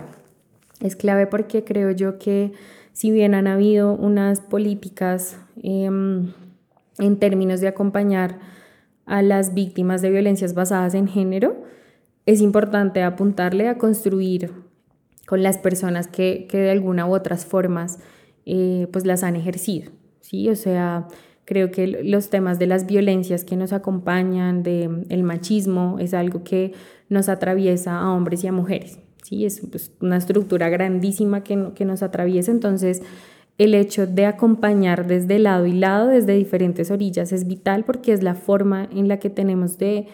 Es 0.82 0.98
clave 0.98 1.28
porque 1.28 1.64
creo 1.64 1.92
yo 1.92 2.20
que 2.20 2.52
si 2.92 3.10
bien 3.10 3.36
han 3.36 3.48
habido 3.48 3.94
unas 3.94 4.42
políticas 4.42 5.38
em, 5.62 6.34
en 7.00 7.20
términos 7.20 7.62
de 7.62 7.70
acompañar 7.70 8.40
a 9.06 9.22
las 9.22 9.54
víctimas 9.54 10.02
de 10.02 10.10
violencias 10.10 10.54
basadas 10.54 10.94
en 10.94 11.08
género, 11.08 11.56
es 12.26 12.42
importante 12.42 13.02
apuntarle 13.02 13.70
a 13.70 13.78
construir 13.78 14.52
con 15.28 15.44
las 15.44 15.58
personas 15.58 16.08
que, 16.08 16.48
de 16.52 16.72
alguna 16.72 17.06
u 17.06 17.14
otras 17.14 17.46
formas 17.46 18.00
eh, 18.46 18.88
pues 18.92 19.06
las 19.06 19.24
han 19.24 19.36
ejercido, 19.36 19.92
¿sí? 20.20 20.50
O 20.50 20.56
sea, 20.56 21.08
creo 21.46 21.72
que 21.72 21.88
los 21.88 22.30
temas 22.30 22.60
de 22.60 22.68
las 22.68 22.86
violencias 22.86 23.44
que 23.44 23.56
nos 23.56 23.74
acompañan, 23.74 24.64
de 24.64 24.88
machismo, 25.24 25.98
es 26.00 26.14
algo 26.14 26.44
que 26.44 26.74
nos 27.10 27.30
atraviesa 27.30 28.00
a 28.00 28.12
hombres 28.12 28.44
y 28.44 28.48
a 28.48 28.52
mujeres, 28.52 29.00
¿sí? 29.24 29.46
Es 29.46 29.62
pues, 29.62 29.92
una 30.02 30.18
estructura 30.18 30.70
grandísima 30.70 31.44
que, 31.44 31.70
que 31.76 31.86
nos 31.86 32.04
atraviesa, 32.04 32.52
entonces 32.52 33.02
el 33.58 33.76
hecho 33.76 34.08
de 34.08 34.26
acompañar 34.26 35.06
desde 35.08 35.38
lado 35.40 35.66
y 35.66 35.74
lado, 35.74 36.08
desde 36.08 36.34
diferentes 36.36 36.90
orillas, 36.90 37.32
es 37.32 37.48
vital 37.48 37.86
porque 37.86 38.12
es 38.12 38.24
la 38.24 38.36
forma 38.36 38.90
en 38.92 39.08
la 39.08 39.18
que 39.18 39.30
tenemos 39.30 39.78
de, 39.78 40.08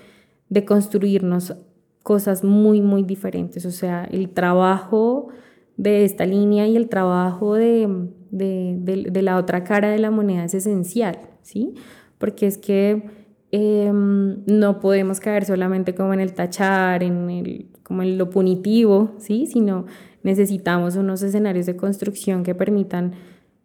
de 0.49 0.65
construirnos 0.65 1.55
cosas 2.03 2.43
muy, 2.43 2.81
muy 2.81 3.03
diferentes. 3.03 3.65
O 3.65 3.71
sea, 3.71 4.05
el 4.05 4.29
trabajo 4.29 5.29
de 5.77 6.03
esta 6.03 6.25
línea 6.25 6.67
y 6.67 6.75
el 6.75 6.89
trabajo 6.89 7.55
de, 7.55 8.09
de, 8.31 9.21
la 9.21 9.37
otra 9.37 9.63
cara 9.63 9.89
de 9.89 9.99
la 9.99 10.11
moneda 10.11 10.43
es 10.43 10.53
esencial, 10.53 11.19
¿sí? 11.41 11.73
Porque 12.17 12.47
es 12.47 12.57
que 12.57 13.03
em, 13.51 14.43
no 14.45 14.79
podemos 14.79 15.19
caer 15.19 15.45
solamente 15.45 15.95
como 15.95 16.13
en 16.13 16.19
el 16.19 16.33
tachar, 16.33 17.03
en 17.03 17.29
el, 17.29 17.67
como 17.83 18.03
en 18.03 18.17
lo 18.17 18.29
punitivo, 18.29 19.11
¿sí? 19.19 19.45
Sino 19.45 19.85
necesitamos 20.21 20.95
unos 20.95 21.21
escenarios 21.21 21.65
de 21.65 21.75
construcción 21.75 22.43
que 22.43 22.55
permitan 22.55 23.13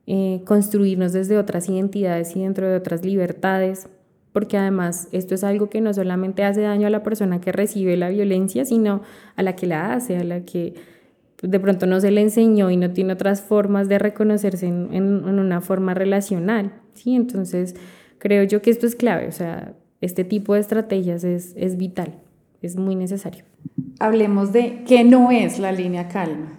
eh, 0.07 0.43
construirnos 0.45 1.13
desde 1.13 1.39
otras 1.39 1.69
identidades 1.69 2.37
y 2.37 2.43
dentro 2.43 2.69
de 2.69 2.77
otras 2.77 3.05
libertades 3.05 3.89
porque 4.35 4.59
además 4.59 5.07
esto 5.13 5.37
es 5.37 5.45
algo 5.45 5.71
que 5.71 5.81
no 5.81 5.95
solamente 5.95 6.43
hace 6.43 6.63
daño 6.63 6.89
a 6.89 6.91
la 6.91 7.05
persona 7.05 7.41
que 7.41 7.53
recibe 7.53 7.97
la 7.97 8.09
violencia, 8.09 8.65
sino 8.65 9.03
a 9.37 9.45
la 9.45 9.55
que 9.55 9.69
la 9.69 9.95
hace, 9.95 10.17
a 10.17 10.25
la 10.25 10.41
que 10.41 10.75
de 11.41 11.61
pronto 11.61 11.87
no 11.87 12.01
se 12.01 12.11
le 12.11 12.21
enseñó 12.21 12.69
y 12.69 12.77
no 12.77 12.91
tiene 12.91 13.13
otras 13.13 13.43
formas 13.43 13.89
de 13.89 14.01
reconocerse 14.01 14.67
en, 14.67 14.93
en, 14.93 15.39
una 15.39 15.61
forma 15.61 15.95
relacional, 15.95 16.73
¿sí? 16.95 17.15
Entonces, 17.15 17.77
creo 18.19 18.43
yo 18.43 18.61
que 18.61 18.71
esto 18.71 18.89
es 18.89 18.97
clave, 18.97 19.29
o 19.29 19.33
sea, 19.33 19.73
este 20.01 20.25
tipo 20.25 20.55
de 20.55 20.61
estrategias 20.61 21.23
es, 21.23 21.53
es 21.57 21.77
vital, 21.77 22.17
es 22.61 22.75
muy 22.75 22.97
necesario. 22.97 23.45
Hablemos 24.01 24.53
de 24.53 24.83
qué 24.85 25.05
no 25.05 25.31
es 25.31 25.61
la 25.61 25.71
línea 25.71 26.09
calma 26.09 26.59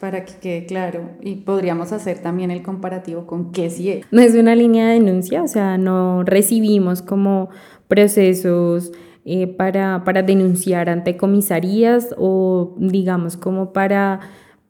para 0.00 0.24
que 0.24 0.34
quede 0.34 0.66
claro 0.66 1.10
y 1.20 1.36
podríamos 1.36 1.92
hacer 1.92 2.18
también 2.18 2.50
el 2.50 2.62
comparativo 2.62 3.26
con 3.26 3.52
qué 3.52 3.70
sí 3.70 3.90
es. 3.90 4.06
No 4.10 4.20
es 4.20 4.34
una 4.34 4.54
línea 4.54 4.88
de 4.88 4.94
denuncia, 4.94 5.42
o 5.42 5.48
sea, 5.48 5.78
no 5.78 6.24
recibimos 6.24 7.02
como 7.02 7.48
procesos 7.88 8.92
eh, 9.24 9.46
para, 9.46 10.04
para 10.04 10.22
denunciar 10.22 10.88
ante 10.90 11.16
comisarías 11.16 12.14
o 12.18 12.74
digamos 12.78 13.36
como 13.36 13.72
para, 13.72 14.20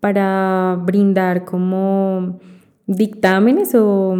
para 0.01 0.79
brindar 0.85 1.45
como 1.45 2.39
dictámenes 2.87 3.75
o, 3.75 4.15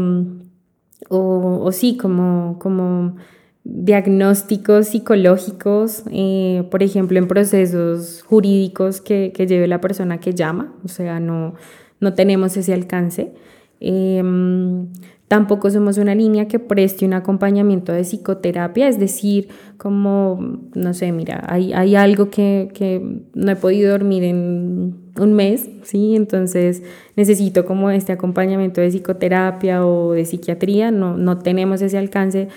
o, 1.11 1.61
o 1.63 1.73
sí, 1.73 1.97
como, 1.97 2.59
como 2.59 3.17
diagnósticos 3.65 4.89
psicológicos, 4.89 6.05
eh, 6.13 6.65
por 6.71 6.83
ejemplo, 6.83 7.19
en 7.19 7.27
procesos 7.27 8.23
jurídicos 8.23 9.01
que, 9.01 9.33
que, 9.35 9.47
lleve 9.47 9.67
la 9.67 9.81
persona 9.81 10.21
que 10.21 10.35
llama, 10.35 10.75
o 10.85 10.89
sea, 10.89 11.19
no, 11.19 11.55
no 11.99 12.13
tenemos 12.13 12.57
ese 12.59 12.75
alcance. 12.75 13.33
Em, 13.81 14.89
tampoco 15.29 15.71
somos 15.71 15.97
una 15.97 16.15
línea 16.15 16.47
que 16.47 16.59
preste 16.59 17.07
un 17.07 17.15
acompañamiento 17.15 17.93
de 17.93 18.03
psicoterapia, 18.03 18.87
es 18.87 19.01
decir, 19.01 19.49
como, 19.79 20.61
no 20.75 20.93
sé, 20.93 21.11
mira, 21.13 21.45
hay, 21.49 21.73
hay 21.73 21.97
algo 21.97 22.29
que, 22.31 22.71
que, 22.75 23.03
no 23.33 23.51
he 23.51 23.57
podido 23.57 23.91
dormir 23.91 24.25
en 24.25 24.95
un 25.19 25.33
mes, 25.33 25.71
¿sí? 25.83 26.17
Entonces 26.17 26.83
necesito 27.17 27.65
como 27.65 27.91
este 27.91 28.13
acompañamiento 28.13 28.83
de 28.83 28.89
psicoterapia 28.89 29.87
o 29.87 30.13
de 30.13 30.27
psiquiatría, 30.27 30.91
no, 30.91 31.17
no 31.17 31.39
tenemos 31.39 31.81
ese 31.81 31.97
alcance 31.97 32.49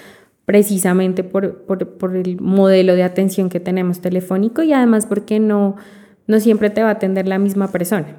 precisamente 0.47 1.25
por, 1.25 1.65
por, 1.65 2.15
el 2.15 2.39
modelo 2.39 2.95
de 2.95 3.03
atención 3.03 3.49
que 3.49 3.59
tenemos 3.59 3.99
telefónico 3.99 4.63
y 4.63 4.71
además 4.71 5.05
porque 5.05 5.41
no, 5.41 5.75
no 6.25 6.39
siempre 6.39 6.69
te 6.69 6.81
va 6.81 6.87
a 6.87 6.93
atender 6.93 7.27
la 7.27 7.37
misma 7.37 7.67
persona. 7.69 8.15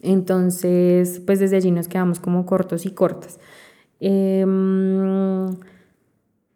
Entonces, 0.00 1.20
pues 1.26 1.40
desde 1.40 1.56
allí 1.56 1.72
nos 1.72 1.88
quedamos 1.88 2.20
como 2.20 2.46
cortos 2.46 2.86
y 2.86 2.92
cortas. 2.92 3.40
Em, 3.98 5.48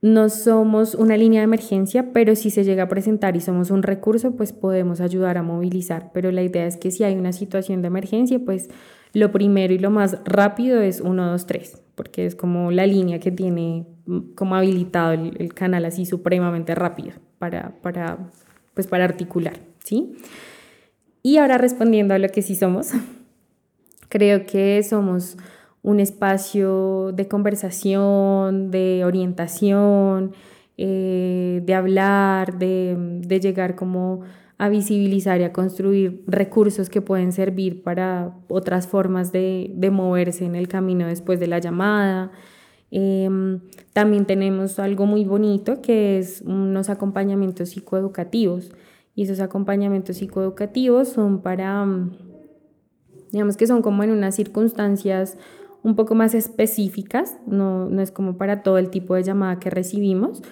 no 0.01 0.29
somos 0.29 0.94
una 0.94 1.16
línea 1.16 1.40
de 1.40 1.44
emergencia, 1.44 2.12
pero 2.12 2.37
si 2.37 2.51
se 2.51 2.62
llega 2.62 2.85
a 2.85 2.88
presentar 2.88 3.35
y 3.35 3.40
somos 3.40 3.72
un 3.72 3.83
recurso, 3.83 4.37
pues 4.37 4.53
podemos 4.53 5.01
ayudar 5.01 5.38
a 5.38 5.42
movilizar. 5.42 6.12
Pero 6.14 6.31
la 6.31 6.44
idea 6.44 6.68
es 6.68 6.77
que 6.77 6.92
si 6.92 7.03
hay 7.03 7.16
una 7.16 7.33
situación 7.33 7.83
de 7.83 7.88
emergencia, 7.88 8.38
pues 8.38 8.68
lo 9.12 9.33
primero 9.33 9.75
y 9.75 9.81
lo 9.81 9.90
más 9.90 10.18
rápido 10.25 10.81
es 10.81 10.98
123, 10.98 11.83
porque 11.96 12.27
es 12.27 12.37
como 12.37 12.70
la 12.70 12.87
línea 12.87 13.18
que 13.18 13.33
tiene 13.33 13.87
como 14.34 14.54
habilitado 14.54 15.12
el, 15.12 15.54
canal 15.54 15.84
así 15.84 16.06
supremamente 16.06 16.74
rápido 16.74 17.12
para, 17.38 17.74
para, 17.82 18.18
pues 18.74 18.86
para 18.86 19.04
articular, 19.04 19.58
¿sí? 19.84 20.16
Y 21.22 21.36
ahora 21.36 21.58
respondiendo 21.58 22.14
a 22.14 22.18
lo 22.18 22.28
que 22.28 22.42
sí 22.42 22.56
somos, 22.56 22.92
creo 24.08 24.46
que 24.46 24.82
somos 24.82 25.36
un 25.82 26.00
espacio 26.00 27.12
de 27.12 27.28
conversación, 27.28 28.70
de 28.70 29.04
orientación, 29.04 30.32
eh, 30.78 31.62
de 31.64 31.74
hablar, 31.74 32.58
de, 32.58 32.96
de, 32.98 33.40
llegar 33.40 33.74
como 33.74 34.20
a 34.58 34.68
visibilizar 34.68 35.40
y 35.40 35.44
a 35.44 35.52
construir 35.52 36.22
recursos 36.26 36.88
que 36.88 37.02
pueden 37.02 37.32
servir 37.32 37.82
para 37.82 38.36
otras 38.48 38.86
formas 38.86 39.32
de, 39.32 39.72
de 39.74 39.90
moverse 39.90 40.44
en 40.44 40.54
el 40.54 40.68
camino 40.68 41.06
después 41.06 41.40
de 41.40 41.48
la 41.48 41.58
llamada, 41.58 42.30
Em, 42.94 43.61
también 43.94 44.26
tenemos 44.26 44.78
algo 44.78 45.07
muy 45.07 45.24
bonito 45.24 45.81
que 45.81 46.18
es 46.18 46.42
unos 46.42 46.90
acompañamientos 46.90 47.70
psicoeducativos. 47.70 48.70
Y 49.14 49.22
esos 49.22 49.40
acompañamientos 49.40 50.18
psicoeducativos 50.18 51.09
son 51.09 51.40
para, 51.40 51.87
mm, 51.87 52.12
digamos 53.33 53.57
que 53.57 53.66
son 53.66 53.81
como 53.81 54.02
en 54.02 54.11
unas 54.11 54.35
circunstancias 54.37 55.38
un 55.83 55.96
poco 55.96 56.14
más 56.14 56.35
específicas, 56.35 57.38
no, 57.46 57.88
no 57.88 58.02
es 58.02 58.12
como 58.12 58.37
para 58.37 58.62
todo 58.62 58.78
el 58.78 58.90
tipo 58.90 59.14
de 59.14 59.22
llamada 59.22 59.59
que 59.59 59.70
recibimos, 59.70 60.42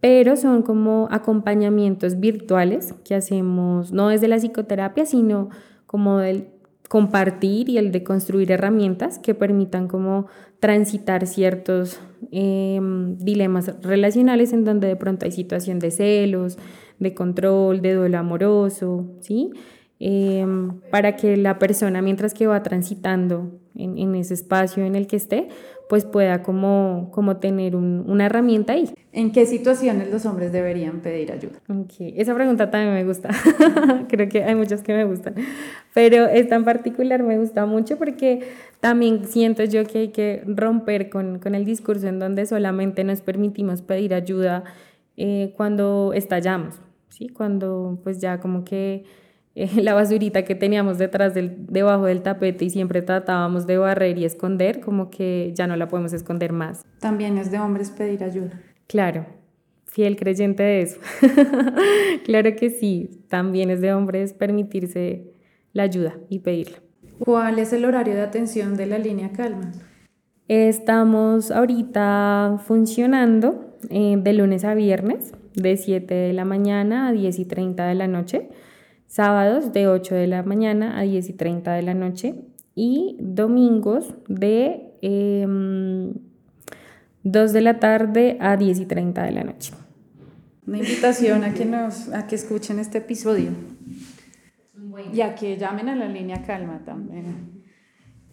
pero 0.00 0.36
son 0.36 0.62
como 0.62 1.08
acompañamientos 1.10 2.20
virtuales 2.20 2.94
que 3.04 3.14
hacemos 3.14 3.90
no 3.90 4.08
desde 4.08 4.28
la 4.28 4.36
psicoterapia, 4.36 5.06
sino 5.06 5.48
como 5.86 6.18
del 6.18 6.48
compartir 6.88 7.68
y 7.68 7.78
el 7.78 7.92
de 7.92 8.02
construir 8.02 8.52
herramientas 8.52 9.18
que 9.18 9.34
permitan 9.34 9.88
como 9.88 10.26
transitar 10.60 11.26
ciertos 11.26 12.00
em, 12.30 13.16
dilemas 13.18 13.74
relacionales 13.82 14.52
en 14.52 14.64
donde 14.64 14.88
de 14.88 14.96
pronto 14.96 15.26
hay 15.26 15.32
situación 15.32 15.78
de 15.78 15.90
celos, 15.90 16.58
de 16.98 17.14
control, 17.14 17.82
de 17.82 17.94
duelo 17.94 18.18
amoroso, 18.18 19.04
¿sí? 19.20 19.50
Em, 19.98 20.80
para 20.90 21.16
que 21.16 21.36
la 21.36 21.58
persona 21.58 22.02
mientras 22.02 22.34
que 22.34 22.46
va 22.46 22.62
transitando 22.62 23.58
en, 23.74 24.14
ese 24.14 24.34
espacio 24.34 24.84
en 24.84 24.94
el 24.94 25.06
que 25.06 25.16
esté, 25.16 25.48
pues 25.88 26.04
pueda 26.04 26.42
como, 26.42 27.10
como 27.12 27.36
tener 27.36 27.76
una 27.76 28.26
herramienta 28.26 28.72
ahí. 28.72 28.90
¿En 29.12 29.30
qué 29.32 29.46
situaciones 29.46 30.10
los 30.10 30.26
hombres 30.26 30.52
deberían 30.52 31.00
pedir 31.00 31.32
ayuda? 31.32 31.60
Okay. 31.68 32.14
Esa 32.16 32.34
pregunta 32.34 32.70
también 32.70 32.94
me 32.94 33.04
gusta. 33.04 33.30
Creo 34.08 34.28
que 34.28 34.42
hay 34.42 34.54
muchas 34.54 34.82
que 34.82 34.94
me 34.94 35.04
gustan. 35.04 35.34
Pero 35.94 36.26
esta 36.26 36.56
en 36.56 36.64
particular 36.64 37.22
me 37.22 37.38
gusta 37.38 37.66
mucho 37.66 37.96
porque 37.98 38.48
también 38.80 39.24
siento 39.26 39.64
yo 39.64 39.84
que 39.84 39.98
hay 39.98 40.08
que 40.08 40.42
romper 40.46 41.08
con, 41.08 41.38
con 41.38 41.54
el 41.54 41.64
discurso 41.64 42.08
en 42.08 42.18
donde 42.18 42.46
solamente 42.46 43.04
nos 43.04 43.20
permitimos 43.20 43.80
pedir 43.82 44.12
ayuda 44.12 44.64
eh, 45.16 45.54
cuando 45.56 46.12
estallamos, 46.14 46.74
¿sí? 47.08 47.28
Cuando 47.28 47.98
pues 48.02 48.20
ya 48.20 48.38
como 48.40 48.64
que 48.64 49.04
eh, 49.56 49.80
la 49.80 49.94
basurita 49.94 50.44
que 50.44 50.54
teníamos 50.54 50.98
detrás 50.98 51.32
del, 51.32 51.66
debajo 51.66 52.04
del 52.04 52.20
tapete 52.20 52.66
y 52.66 52.70
siempre 52.70 53.00
tratábamos 53.00 53.66
de 53.66 53.78
barrer 53.78 54.18
y 54.18 54.26
esconder, 54.26 54.80
como 54.80 55.08
que 55.08 55.52
ya 55.54 55.66
no 55.66 55.76
la 55.76 55.88
podemos 55.88 56.12
esconder 56.12 56.52
más. 56.52 56.84
También 57.00 57.38
es 57.38 57.50
de 57.50 57.58
hombres 57.58 57.90
pedir 57.90 58.22
ayuda. 58.22 58.60
Claro, 58.86 59.24
fiel 59.86 60.16
creyente 60.16 60.62
de 60.62 60.82
eso. 60.82 61.00
claro 62.26 62.54
que 62.54 62.68
sí, 62.68 63.24
también 63.30 63.70
es 63.70 63.80
de 63.80 63.94
hombres 63.94 64.34
permitirse 64.34 65.32
la 65.72 65.84
ayuda 65.84 66.18
y 66.28 66.40
pedirla. 66.40 66.76
¿Cuál 67.18 67.58
es 67.58 67.72
el 67.72 67.86
horario 67.86 68.14
de 68.14 68.20
atención 68.20 68.76
de 68.76 68.84
la 68.84 68.98
línea 68.98 69.32
Calma? 69.32 69.72
Estamos 70.48 71.50
ahorita 71.50 72.60
funcionando 72.62 73.78
eh, 73.88 74.16
de 74.18 74.32
lunes 74.34 74.64
a 74.64 74.74
viernes, 74.74 75.32
de 75.54 75.78
7 75.78 76.12
de 76.12 76.32
la 76.34 76.44
mañana 76.44 77.08
a 77.08 77.12
10 77.12 77.38
y 77.38 77.44
30 77.46 77.86
de 77.86 77.94
la 77.94 78.06
noche 78.06 78.50
sábados 79.06 79.72
de 79.72 79.88
8 79.88 80.14
de 80.14 80.26
la 80.26 80.42
mañana 80.42 80.98
a 80.98 81.02
10 81.02 81.28
y 81.28 81.32
30 81.32 81.72
de 81.72 81.82
la 81.82 81.94
noche 81.94 82.34
y 82.74 83.16
domingos 83.20 84.14
de 84.28 84.92
2 85.02 85.02
em, 85.02 86.12
de 87.22 87.60
la 87.60 87.78
tarde 87.80 88.36
a 88.40 88.56
10 88.56 88.80
y 88.80 88.86
30 88.86 89.22
de 89.24 89.32
la 89.32 89.44
noche. 89.44 89.72
Una 90.66 90.78
invitación 90.78 91.44
a 91.44 91.54
que, 91.54 91.64
nos, 91.64 92.08
a 92.12 92.26
que 92.26 92.34
escuchen 92.34 92.78
este 92.78 92.98
episodio 92.98 93.50
y 95.12 95.20
a 95.20 95.34
que 95.34 95.56
llamen 95.56 95.88
a 95.88 95.96
la 95.96 96.08
línea 96.08 96.42
Calma 96.42 96.82
también. 96.84 97.56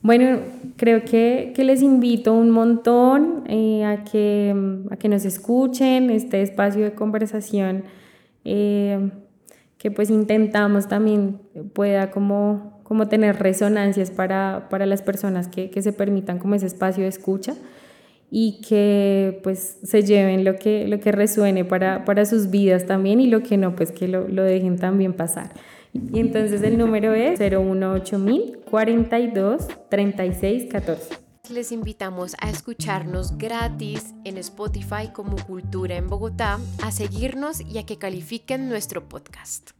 Bueno, 0.02 0.40
creo 0.76 1.06
que, 1.06 1.54
que 1.56 1.64
les 1.64 1.82
invito 1.82 2.34
un 2.34 2.50
montón 2.50 3.44
eh, 3.48 3.86
a, 3.86 4.04
que, 4.04 4.54
a 4.92 4.98
que 4.98 5.08
nos 5.08 5.24
escuchen 5.24 6.10
este 6.10 6.42
espacio 6.42 6.84
de 6.84 6.94
conversación. 6.94 7.84
Eh, 8.44 9.12
que 9.84 9.92
pues 9.92 10.10
intentamos 10.10 10.88
también 10.88 11.42
pueda 11.74 12.10
como, 12.10 12.80
como 12.84 13.10
tener 13.10 13.36
resonancias 13.40 14.12
para, 14.12 14.68
para 14.70 14.86
las 14.86 15.02
personas 15.02 15.50
que, 15.50 15.70
que, 15.70 15.82
se 15.82 15.92
permitan 15.92 16.40
como 16.40 16.56
ese 16.56 16.68
espacio 16.68 17.04
de 17.04 17.10
escucha 17.10 17.54
y 18.32 18.62
que 18.62 19.42
pues 19.44 19.80
se 19.84 20.04
lleven 20.04 20.46
lo 20.46 20.56
que, 20.56 20.88
lo 20.88 21.02
que 21.02 21.12
resuene 21.12 21.66
para, 21.66 22.06
para 22.06 22.26
sus 22.26 22.50
vidas 22.50 22.86
también 22.86 23.20
y 23.20 23.28
lo 23.28 23.44
que 23.44 23.58
no, 23.58 23.76
pues 23.76 23.92
que 23.92 24.08
lo, 24.08 24.26
lo 24.30 24.44
dejen 24.44 24.78
también 24.78 25.12
pasar. 25.12 25.52
Y 25.92 26.22
entonces 26.22 26.64
el 26.64 26.78
número 26.78 27.14
es 27.14 27.38
018 27.40 28.20
42 28.72 29.68
36 29.90 30.72
14 30.72 31.23
les 31.50 31.74
invitamos 31.74 32.38
a 32.40 32.50
escucharnos 32.50 33.38
gratis 33.38 34.14
en 34.24 34.38
Spotify 34.38 35.10
como 35.12 35.36
Cultura 35.36 35.96
en 35.98 36.08
Bogotá, 36.08 36.58
a 36.82 36.92
seguirnos 36.92 37.60
y 37.60 37.80
a 37.80 37.86
que 37.86 37.98
califiquen 37.98 38.70
nuestro 38.70 39.10
podcast. 39.10 39.72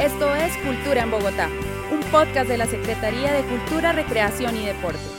Esto 0.00 0.32
es 0.36 0.56
Cultura 0.58 1.02
en 1.02 1.10
Bogotá, 1.10 1.48
un 1.92 2.00
podcast 2.12 2.48
de 2.48 2.58
la 2.58 2.66
Secretaría 2.66 3.32
de 3.32 3.42
Cultura, 3.42 3.90
Recreación 3.92 4.56
y 4.56 4.64
Deporte. 4.64 5.17